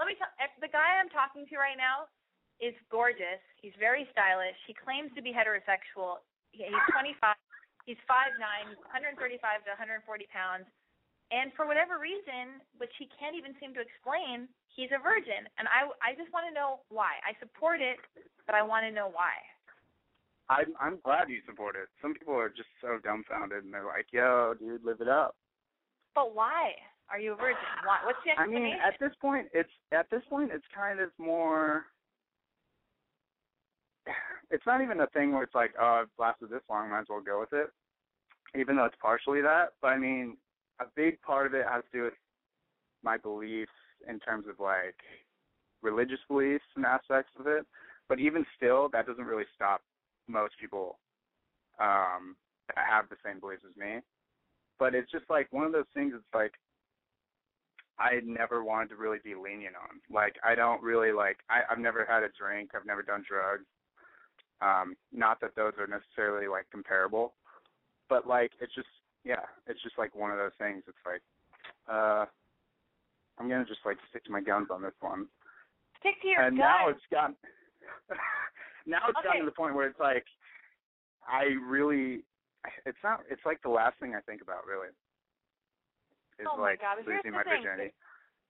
[0.00, 2.08] Let me tell the guy I'm talking to right now
[2.60, 3.40] is gorgeous.
[3.60, 4.56] He's very stylish.
[4.68, 6.24] He claims to be heterosexual.
[6.52, 7.36] He, he's 25.
[7.88, 8.40] He's 5'9",
[8.92, 9.16] 135
[9.64, 10.68] to 140 pounds.
[11.32, 15.48] And for whatever reason, which he can't even seem to explain, he's a virgin.
[15.56, 17.22] And I, I just want to know why.
[17.22, 17.96] I support it,
[18.44, 19.32] but I want to know why.
[20.50, 21.86] I'm I'm glad you support it.
[22.02, 25.36] Some people are just so dumbfounded and they're like, "Yo, dude, live it up."
[26.14, 26.72] But why
[27.10, 27.58] are you a virgin?
[27.84, 27.98] Why?
[28.04, 31.86] What's the I mean, at this point, it's at this point, it's kind of more.
[34.52, 37.06] It's not even a thing where it's like, oh, I've lasted this long, might as
[37.08, 37.70] well go with it.
[38.58, 40.36] Even though it's partially that, but I mean,
[40.80, 42.14] a big part of it has to do with
[43.04, 43.70] my beliefs
[44.08, 44.96] in terms of like
[45.82, 47.64] religious beliefs and aspects of it.
[48.08, 49.82] But even still, that doesn't really stop
[50.26, 50.98] most people
[51.78, 52.34] um
[52.74, 54.00] that have the same beliefs as me.
[54.80, 56.54] But it's just like one of those things it's like
[57.98, 60.00] I never wanted to really be lenient on.
[60.10, 63.66] Like I don't really like I, I've never had a drink, I've never done drugs.
[64.62, 67.34] Um, not that those are necessarily like comparable.
[68.08, 68.88] But like it's just
[69.22, 70.82] yeah, it's just like one of those things.
[70.88, 71.22] It's like
[71.86, 72.24] uh
[73.38, 75.26] I'm gonna just like stick to my guns on this one.
[76.00, 76.52] Stick to your guns.
[76.52, 76.70] and guns.
[76.80, 77.36] now it's gotten
[78.86, 79.28] now it's Okay.
[79.28, 80.24] gotten to the point where it's like
[81.28, 82.24] I really
[82.86, 84.88] it's not it's like the last thing I think about really.
[86.38, 87.62] Is Oh my like God, losing my thing.
[87.62, 87.92] virginity.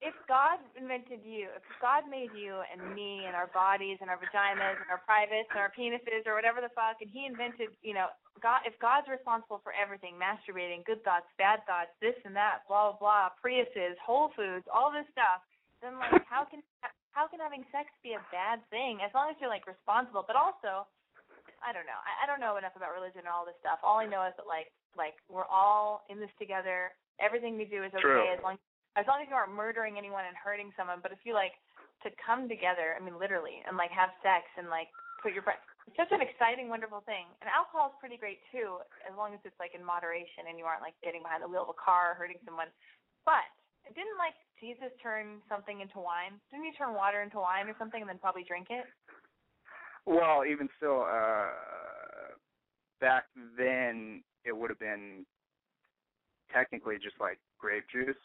[0.01, 4.17] if God invented you, if God made you and me and our bodies and our
[4.17, 7.93] vaginas and our privates and our penises or whatever the fuck, and He invented, you
[7.93, 8.09] know,
[8.41, 12.95] God, if God's responsible for everything, masturbating, good thoughts, bad thoughts, this and that, blah
[12.95, 15.45] blah blah, Priuses, Whole Foods, all this stuff,
[15.83, 16.63] then like, how can
[17.13, 20.25] how can having sex be a bad thing as long as you're like responsible?
[20.25, 20.87] But also,
[21.61, 22.01] I don't know.
[22.01, 23.81] I, I don't know enough about religion and all this stuff.
[23.85, 26.93] All I know is that like like we're all in this together.
[27.21, 28.33] Everything we do is okay True.
[28.33, 28.57] as long
[28.97, 31.05] as long as you aren't murdering anyone and hurting someone.
[31.05, 31.55] But if you like
[32.03, 34.89] to come together, I mean literally, and like have sex and like
[35.21, 35.61] put your breath.
[35.85, 37.29] It's such an exciting, wonderful thing.
[37.45, 40.65] And alcohol is pretty great too, as long as it's like in moderation and you
[40.65, 42.73] aren't like getting behind the wheel of a car or hurting someone.
[43.29, 43.45] But
[43.93, 46.37] didn't like Jesus turn something into wine?
[46.53, 48.85] Didn't he turn water into wine or something and then probably drink it?
[50.07, 51.51] Well, even still, uh
[53.01, 53.25] back
[53.59, 55.27] then it would have been
[56.53, 58.17] technically just like grape juice.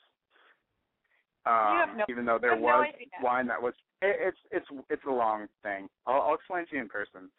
[1.45, 2.88] Um, no- even though there I have no was
[3.19, 5.89] wine that was it, it's it's it's a long thing.
[6.07, 7.32] I'll, I'll explain to you in person.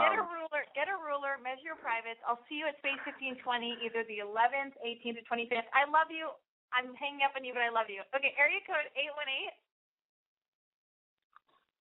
[0.00, 2.20] get a Um, ruler, get a ruler, measure your privates.
[2.26, 5.68] I'll see you at space 1520, either the 11th, 18th, or 25th.
[5.74, 6.30] I love you.
[6.72, 8.02] I'm hanging up on you, but I love you.
[8.16, 9.52] Okay, area code 818.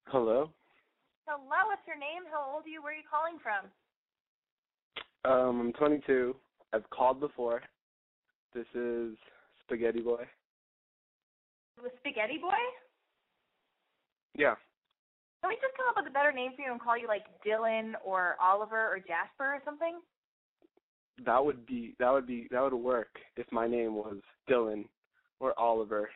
[0.07, 0.53] Hello.
[1.27, 2.29] Hello, what's your name?
[2.31, 2.83] How old are you?
[2.83, 3.65] Where are you calling from?
[5.25, 6.35] Um, I'm 22.
[6.71, 7.63] I've called before.
[8.53, 9.17] This is
[9.63, 10.23] Spaghetti Boy.
[11.81, 12.61] The Spaghetti Boy?
[14.37, 14.53] Yeah.
[15.41, 17.25] Can we just come up with a better name for you and call you like
[17.45, 19.99] Dylan or Oliver or Jasper or something?
[21.25, 24.17] That would be that would be that would work if my name was
[24.49, 24.85] Dylan
[25.39, 26.09] or Oliver.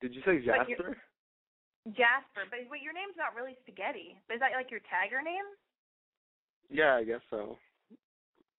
[0.00, 0.96] Did you say Jasper?
[1.88, 4.20] Jasper, but wait, your name's not really Spaghetti.
[4.28, 5.46] But is that like your tagger name?
[6.68, 7.56] Yeah, I guess so.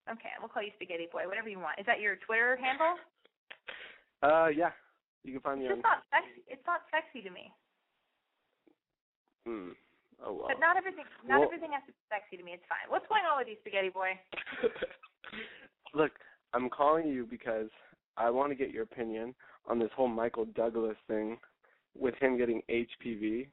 [0.09, 1.77] Okay, we'll call you Spaghetti Boy, whatever you want.
[1.77, 2.97] Is that your Twitter handle?
[4.25, 4.73] Uh, yeah.
[5.23, 5.85] You can find me just on.
[5.85, 6.41] not sexy.
[6.49, 7.53] It's not sexy to me.
[9.45, 9.77] Hmm.
[10.25, 10.49] Oh well.
[10.49, 11.05] But not everything.
[11.25, 12.53] Not Well- everything has to be sexy to me.
[12.53, 12.89] It's fine.
[12.89, 14.17] What's going on with you, Spaghetti Boy?
[15.93, 16.11] Look,
[16.53, 17.69] I'm calling you because
[18.17, 19.35] I want to get your opinion
[19.67, 21.37] on this whole Michael Douglas thing
[21.97, 23.47] with him getting HPV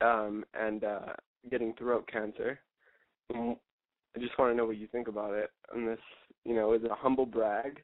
[0.00, 1.12] um and uh
[1.50, 2.58] getting throat cancer.
[3.32, 3.56] Mm,
[4.16, 5.50] I just want to know what you think about it.
[5.72, 6.00] And this,
[6.44, 7.82] you know, is it a humble brag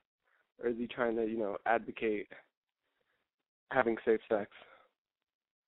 [0.63, 2.29] or is he trying to, you know, advocate
[3.71, 4.51] having safe sex?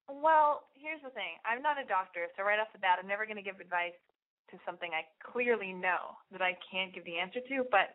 [0.09, 1.37] Well, here's the thing.
[1.45, 3.97] I'm not a doctor, so right off the bat, I'm never going to give advice
[4.51, 7.69] to something I clearly know that I can't give the answer to.
[7.69, 7.93] But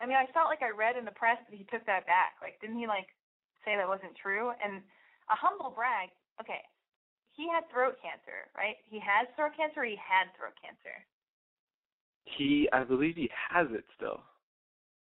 [0.00, 2.40] I mean, I felt like I read in the press that he took that back.
[2.40, 3.12] Like, didn't he like
[3.64, 4.56] say that wasn't true?
[4.56, 4.80] And
[5.30, 6.10] a humble brag.
[6.40, 6.62] Okay,
[7.38, 8.76] he had throat cancer, right?
[8.90, 9.82] He has throat cancer.
[9.82, 10.96] Or he had throat cancer.
[12.24, 14.20] He I believe he has it still.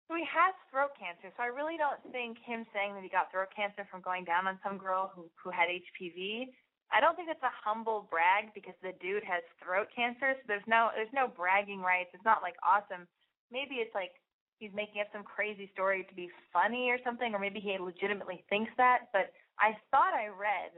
[0.07, 1.31] So he has throat cancer.
[1.35, 4.45] So I really don't think him saying that he got throat cancer from going down
[4.45, 6.51] on some girl who who had HPV.
[6.91, 10.35] I don't think it's a humble brag because the dude has throat cancer.
[10.35, 12.11] So there's no there's no bragging rights.
[12.13, 13.07] It's not like awesome.
[13.49, 14.11] Maybe it's like
[14.59, 18.43] he's making up some crazy story to be funny or something, or maybe he legitimately
[18.51, 19.09] thinks that.
[19.11, 20.77] But I thought I read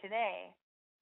[0.00, 0.50] today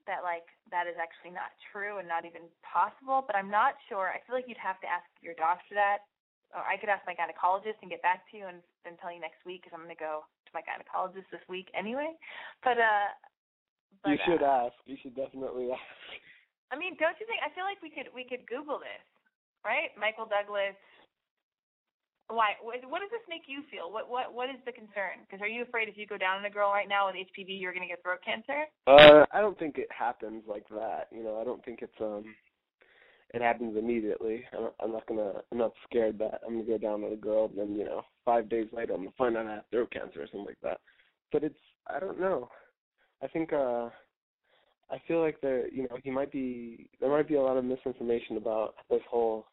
[0.08, 3.22] that like that is actually not true and not even possible.
[3.22, 4.08] But I'm not sure.
[4.10, 6.08] I feel like you'd have to ask your doctor that
[6.56, 9.20] or I could ask my gynecologist and get back to you and then tell you
[9.20, 12.16] next week because I'm going to go to my gynecologist this week anyway.
[12.64, 13.12] But uh,
[14.00, 14.76] but, you should uh, ask.
[14.88, 15.84] You should definitely ask.
[16.72, 17.40] I mean, don't you think?
[17.44, 19.04] I feel like we could we could Google this,
[19.64, 19.92] right?
[19.96, 20.76] Michael Douglas.
[22.28, 22.60] Why?
[22.60, 23.90] What does this make you feel?
[23.90, 25.24] What what what is the concern?
[25.24, 27.58] Because are you afraid if you go down on a girl right now with HPV,
[27.60, 28.68] you're going to get throat cancer?
[28.86, 31.08] Uh, I don't think it happens like that.
[31.10, 32.24] You know, I don't think it's um,
[33.34, 34.44] it happens immediately.
[34.56, 37.46] I'm I'm not gonna, I'm not scared that I'm gonna go down with a girl
[37.46, 40.22] and then you know, five days later I'm gonna find out I have throat cancer
[40.22, 40.80] or something like that.
[41.32, 42.48] But it's, I don't know.
[43.22, 43.88] I think, uh,
[44.90, 47.64] I feel like there, you know, he might be, there might be a lot of
[47.64, 49.46] misinformation about this whole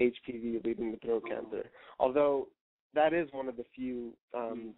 [0.00, 1.70] HPV leading to throat cancer.
[1.98, 2.48] Although
[2.94, 4.74] that is one of the few um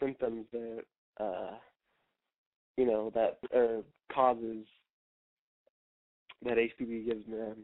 [0.00, 0.82] symptoms that,
[1.20, 1.54] uh,
[2.76, 4.66] you know, that uh, causes
[6.42, 7.56] that HPV gives men.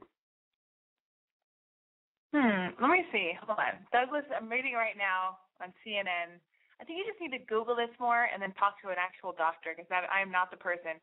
[2.33, 2.77] Hmm.
[2.81, 3.33] Let me see.
[3.43, 3.81] Hold on.
[3.91, 6.39] Douglas, I'm reading right now on CNN.
[6.79, 9.35] I think you just need to Google this more and then talk to an actual
[9.35, 11.01] doctor because I am not the person.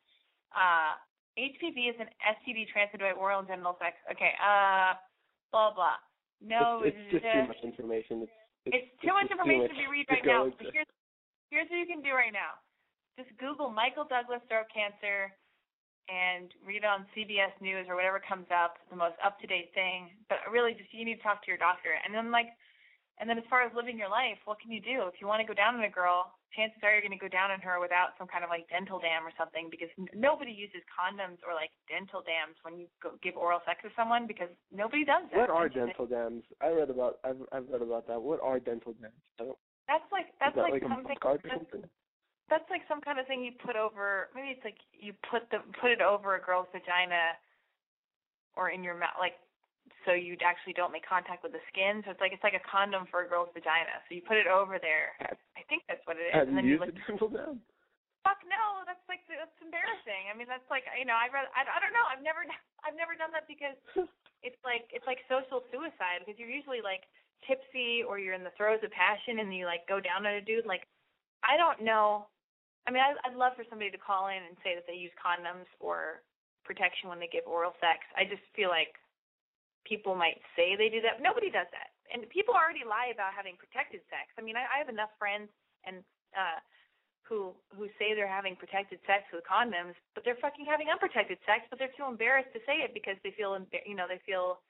[0.54, 0.96] Uh,
[1.36, 4.00] HPV is an STD transmitted by oral and genital sex.
[4.08, 4.32] Okay.
[4.40, 4.96] Uh,
[5.52, 5.98] blah blah.
[6.40, 6.82] No.
[6.84, 8.26] It's, it's just too much information.
[8.26, 8.36] It's,
[8.66, 10.50] it's, it's too much information too to be read right now.
[10.50, 10.90] But here's
[11.50, 12.58] here's what you can do right now.
[13.16, 15.32] Just Google Michael Douglas throat cancer
[16.06, 20.10] and read on CBS News or whatever comes up, the most up to date thing.
[20.28, 21.98] But really, just you need to talk to your doctor.
[22.04, 22.52] And then like,
[23.18, 25.08] and then as far as living your life, what can you do?
[25.08, 27.32] If you want to go down on a girl, chances are you're going to go
[27.32, 30.52] down on her without some kind of like dental dam or something because n- nobody
[30.52, 34.52] uses condoms or like dental dams when you go give oral sex to someone because
[34.68, 35.48] nobody does that.
[35.48, 36.44] What are dental dams?
[36.60, 37.18] I read about.
[37.24, 38.20] I've I've read about that.
[38.20, 39.16] What are dental dams?
[39.88, 41.16] That's like that's that like, like, something.
[41.16, 41.88] that's- something?
[42.48, 45.58] that's like some kind of thing you put over maybe it's like you put the
[45.80, 47.34] put it over a girl's vagina
[48.54, 49.34] or in your mouth like
[50.04, 52.02] so you actually don't make contact with the skin.
[52.06, 54.02] So it's like it's like a condom for a girl's vagina.
[54.06, 55.14] So you put it over there.
[55.20, 56.32] I think that's what it is.
[56.34, 57.62] Have and you then you used like a dental dam?
[58.26, 60.26] fuck no that's like that's embarrassing.
[60.26, 62.02] I mean that's like you know i'd rather I, I don't know.
[62.10, 62.42] I've never
[62.82, 63.78] i've never done that because
[64.46, 67.06] it's like it's like social suicide because you're usually like
[67.46, 70.42] tipsy or you're in the throes of passion and you like go down on a
[70.42, 70.66] dude.
[70.66, 70.90] Like
[71.46, 72.26] i don't know.
[72.86, 75.14] I mean I, i'd love for somebody to call in and say that they use
[75.22, 76.26] condoms or
[76.66, 78.02] protection when they give oral sex.
[78.18, 78.98] I just feel like
[79.86, 83.54] people might say they do that nobody does that and people already lie about having
[83.54, 85.48] protected sex i mean i, I have enough friends
[85.86, 86.02] and
[86.34, 86.58] uh
[87.28, 91.66] who who say they're having protected sex with condoms, but they're fucking having unprotected sex,
[91.68, 94.62] but they're too embarrassed to say it because they feel you know they feel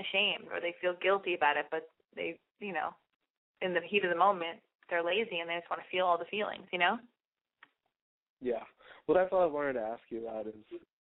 [0.00, 2.96] ashamed or they feel guilty about it, but they you know
[3.60, 4.58] in the heat of the moment
[4.88, 6.98] they're lazy and they just want to feel all the feelings, you know.
[8.40, 8.64] Yeah.
[9.06, 10.54] Well, that's all I wanted to ask you about is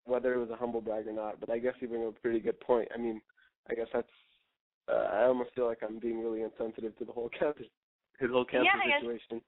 [0.06, 1.40] whether it was a humble brag or not.
[1.40, 2.90] But I guess you bring up a pretty good point.
[2.94, 3.22] I mean,
[3.70, 4.16] I guess that's.
[4.88, 7.68] Uh, I almost feel like I'm being really insensitive to the whole cancer,
[8.20, 9.44] his whole cancer Yeah, situation.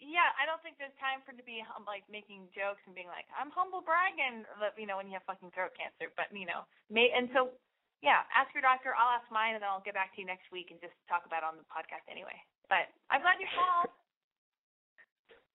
[0.00, 3.06] Yeah, I don't think there's time for to be hum- like making jokes and being
[3.06, 4.48] like I'm humble bragging,
[4.80, 6.10] you know, when you have fucking throat cancer.
[6.18, 7.54] But you know, may and so
[8.00, 8.96] yeah, ask your doctor.
[8.96, 11.28] I'll ask mine, and then I'll get back to you next week and just talk
[11.28, 12.34] about it on the podcast anyway.
[12.72, 13.92] But I'm glad you called.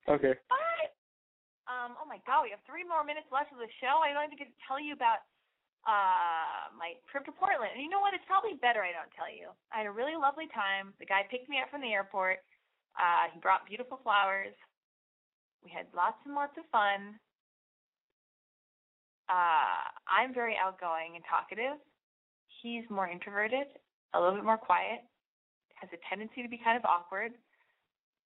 [0.06, 0.38] Okay.
[0.46, 0.86] Bye.
[1.66, 3.98] Um, oh my god, we have three more minutes left of the show.
[3.98, 5.26] I don't even get to tell you about
[5.86, 7.72] uh my trip to Portland.
[7.72, 8.12] And you know what?
[8.12, 9.54] It's probably better I don't tell you.
[9.70, 10.92] I had a really lovely time.
[10.98, 12.42] The guy picked me up from the airport.
[12.98, 14.54] Uh he brought beautiful flowers.
[15.62, 17.16] We had lots and lots of fun.
[19.30, 21.78] Uh I'm very outgoing and talkative.
[22.62, 23.68] He's more introverted,
[24.14, 25.06] a little bit more quiet,
[25.76, 27.32] has a tendency to be kind of awkward,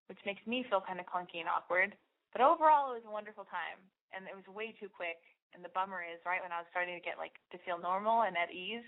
[0.09, 1.93] which makes me feel kind of clunky and awkward.
[2.33, 3.83] But overall, it was a wonderful time,
[4.15, 5.19] and it was way too quick.
[5.55, 8.23] And the bummer is, right when I was starting to get like to feel normal
[8.23, 8.87] and at ease,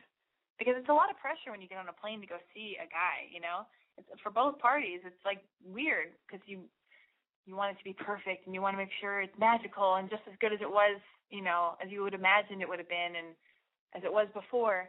[0.59, 2.79] because it's a lot of pressure when you get on a plane to go see
[2.79, 3.27] a guy.
[3.31, 3.67] You know,
[3.99, 5.03] it's for both parties.
[5.03, 6.65] It's like weird because you
[7.45, 10.07] you want it to be perfect and you want to make sure it's magical and
[10.07, 12.89] just as good as it was, you know, as you would imagine it would have
[12.89, 13.35] been and
[13.99, 14.87] as it was before.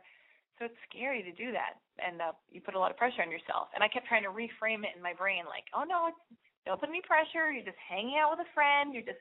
[0.61, 3.33] So it's scary to do that, and uh, you put a lot of pressure on
[3.33, 3.73] yourself.
[3.73, 6.21] And I kept trying to reframe it in my brain, like, oh no, it's
[6.65, 7.51] don't put any pressure.
[7.51, 8.93] You're just hanging out with a friend.
[8.93, 9.19] You're just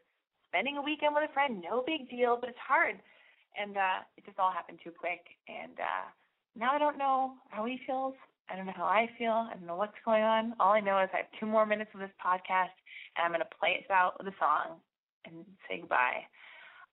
[0.53, 1.65] spending a weekend with a friend.
[1.65, 3.01] No big deal, but it's hard.
[3.57, 5.25] And uh it just all happened too quick.
[5.49, 6.05] And uh
[6.53, 8.13] now I don't know how he feels.
[8.53, 9.49] I don't know how I feel.
[9.49, 10.53] I don't know what's going on.
[10.61, 12.77] All I know is I have two more minutes of this podcast,
[13.17, 14.77] and I'm to play it out with a song
[15.25, 16.29] and say goodbye.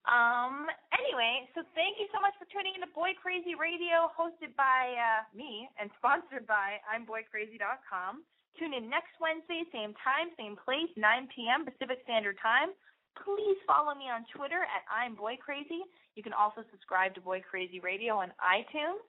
[0.07, 0.71] Um.
[0.95, 4.95] Anyway, so thank you so much for tuning in to Boy Crazy Radio, hosted by
[4.95, 8.23] uh, me and sponsored by I'mBoyCrazy.com.
[8.55, 11.67] Tune in next Wednesday, same time, same place, 9 p.m.
[11.67, 12.71] Pacific Standard Time.
[13.17, 15.81] Please follow me on Twitter at I'm Boy Crazy.
[16.15, 19.01] You can also subscribe to Boy Crazy Radio on iTunes.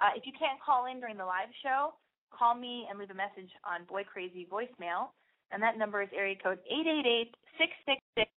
[0.00, 1.94] Uh, if you can't call in during the live show,
[2.30, 5.14] call me and leave a message on Boy Crazy voicemail,
[5.52, 8.30] and that number is area code eight eight eight six six six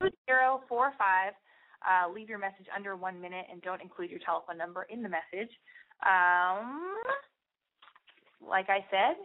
[0.00, 1.34] two zero four five.
[1.80, 5.08] Uh, leave your message under one minute and don't include your telephone number in the
[5.08, 5.48] message.
[6.04, 6.96] Um,
[8.40, 9.16] like I said,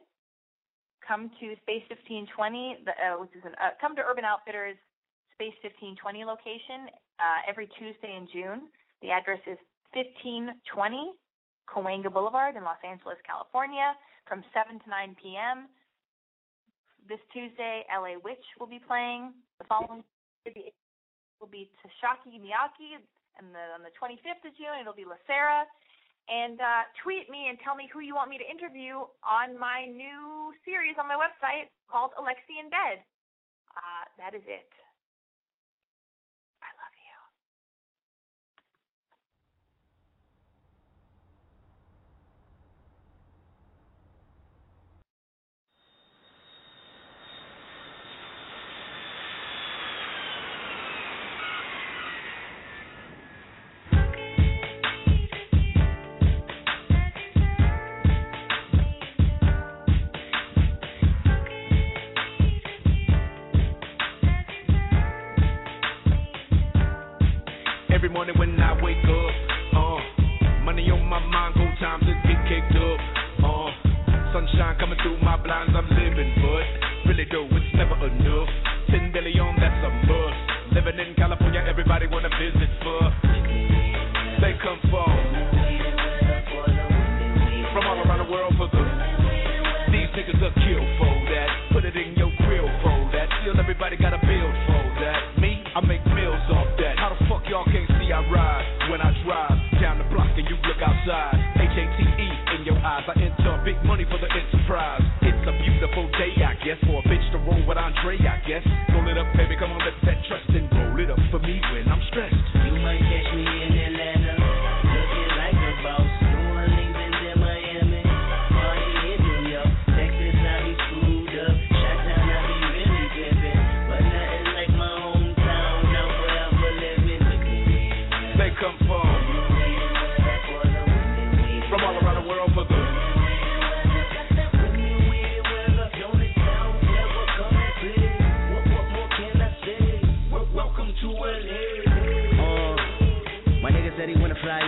[1.05, 4.78] come to Space 1520, the, uh, which is an, uh, come to Urban Outfitters
[5.36, 6.88] Space 1520 location
[7.19, 8.71] uh, every Tuesday in June.
[9.03, 9.59] The address is
[9.91, 10.55] 1520
[11.67, 13.95] Cahuenga Boulevard in Los Angeles, California,
[14.27, 15.67] from 7 to 9 p.m.
[17.03, 19.36] This Tuesday, LA Witch will be playing.
[19.59, 20.07] The following
[20.47, 22.95] will be Tashaki Miyaki,
[23.38, 25.67] and then on the 25th of June, it'll be La Sera
[26.25, 29.86] and uh, tweet me and tell me who you want me to interview on my
[29.86, 33.05] new series on my website called Alexi in Bed.
[33.77, 34.65] Uh, that is it.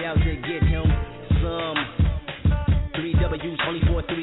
[0.07, 0.85] out to get him
[1.43, 1.77] some.
[2.95, 4.16] Three W's, only four, three.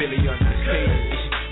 [0.00, 0.16] really.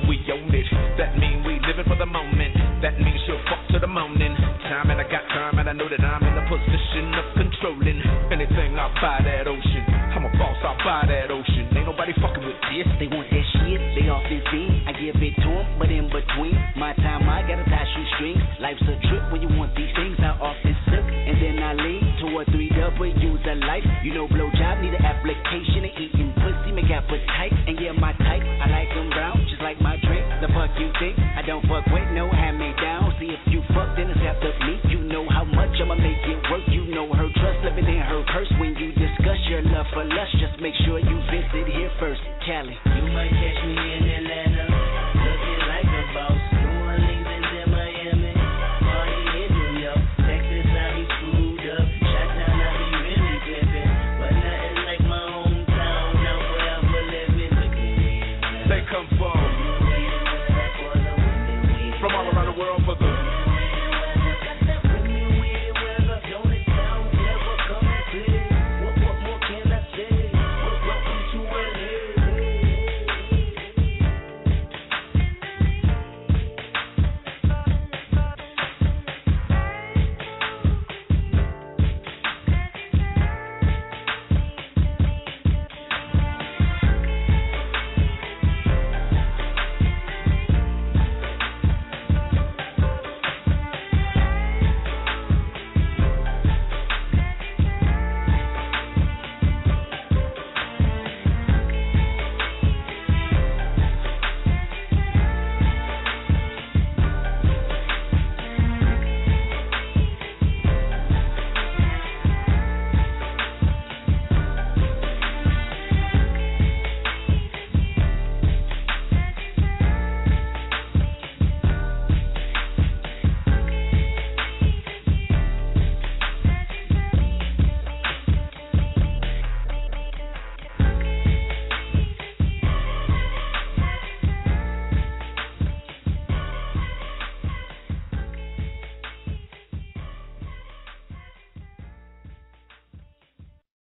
[0.09, 0.64] We own it.
[0.96, 2.57] That mean we living for the moment.
[2.80, 4.32] That means you'll fuck to the morning.
[4.64, 8.01] Time and I got time and I know that I'm in the position of controlling
[8.32, 9.84] anything I buy that ocean.
[10.16, 11.68] I'm a boss, I buy that ocean.
[11.76, 12.88] Ain't nobody fucking with this.
[12.96, 13.80] They want that shit.
[14.01, 14.80] They off this scene.
[14.88, 18.40] I give it to 'em, but in between my time, I gotta tie shoestrings.
[18.61, 20.16] Life's a trip when you want these things.
[20.24, 22.08] I often suck and then I leave
[22.39, 23.82] four three W's of life.
[24.07, 27.51] You know, blowjob need an application and eating pussy make appetite.
[27.66, 30.22] And yeah, my type, I like them brown, just like my drink.
[30.39, 31.18] The fuck you think?
[31.18, 33.11] I don't fuck with no hand me down.
[33.18, 34.86] See if you fuck, then accept the meat.
[34.86, 36.62] You know how much I'ma make it work.
[36.70, 38.51] You know her trust, living in her purse.
[38.62, 42.78] When you discuss your love for lust, just make sure you visit here first, Cali.
[42.86, 44.58] You might catch me in Atlanta.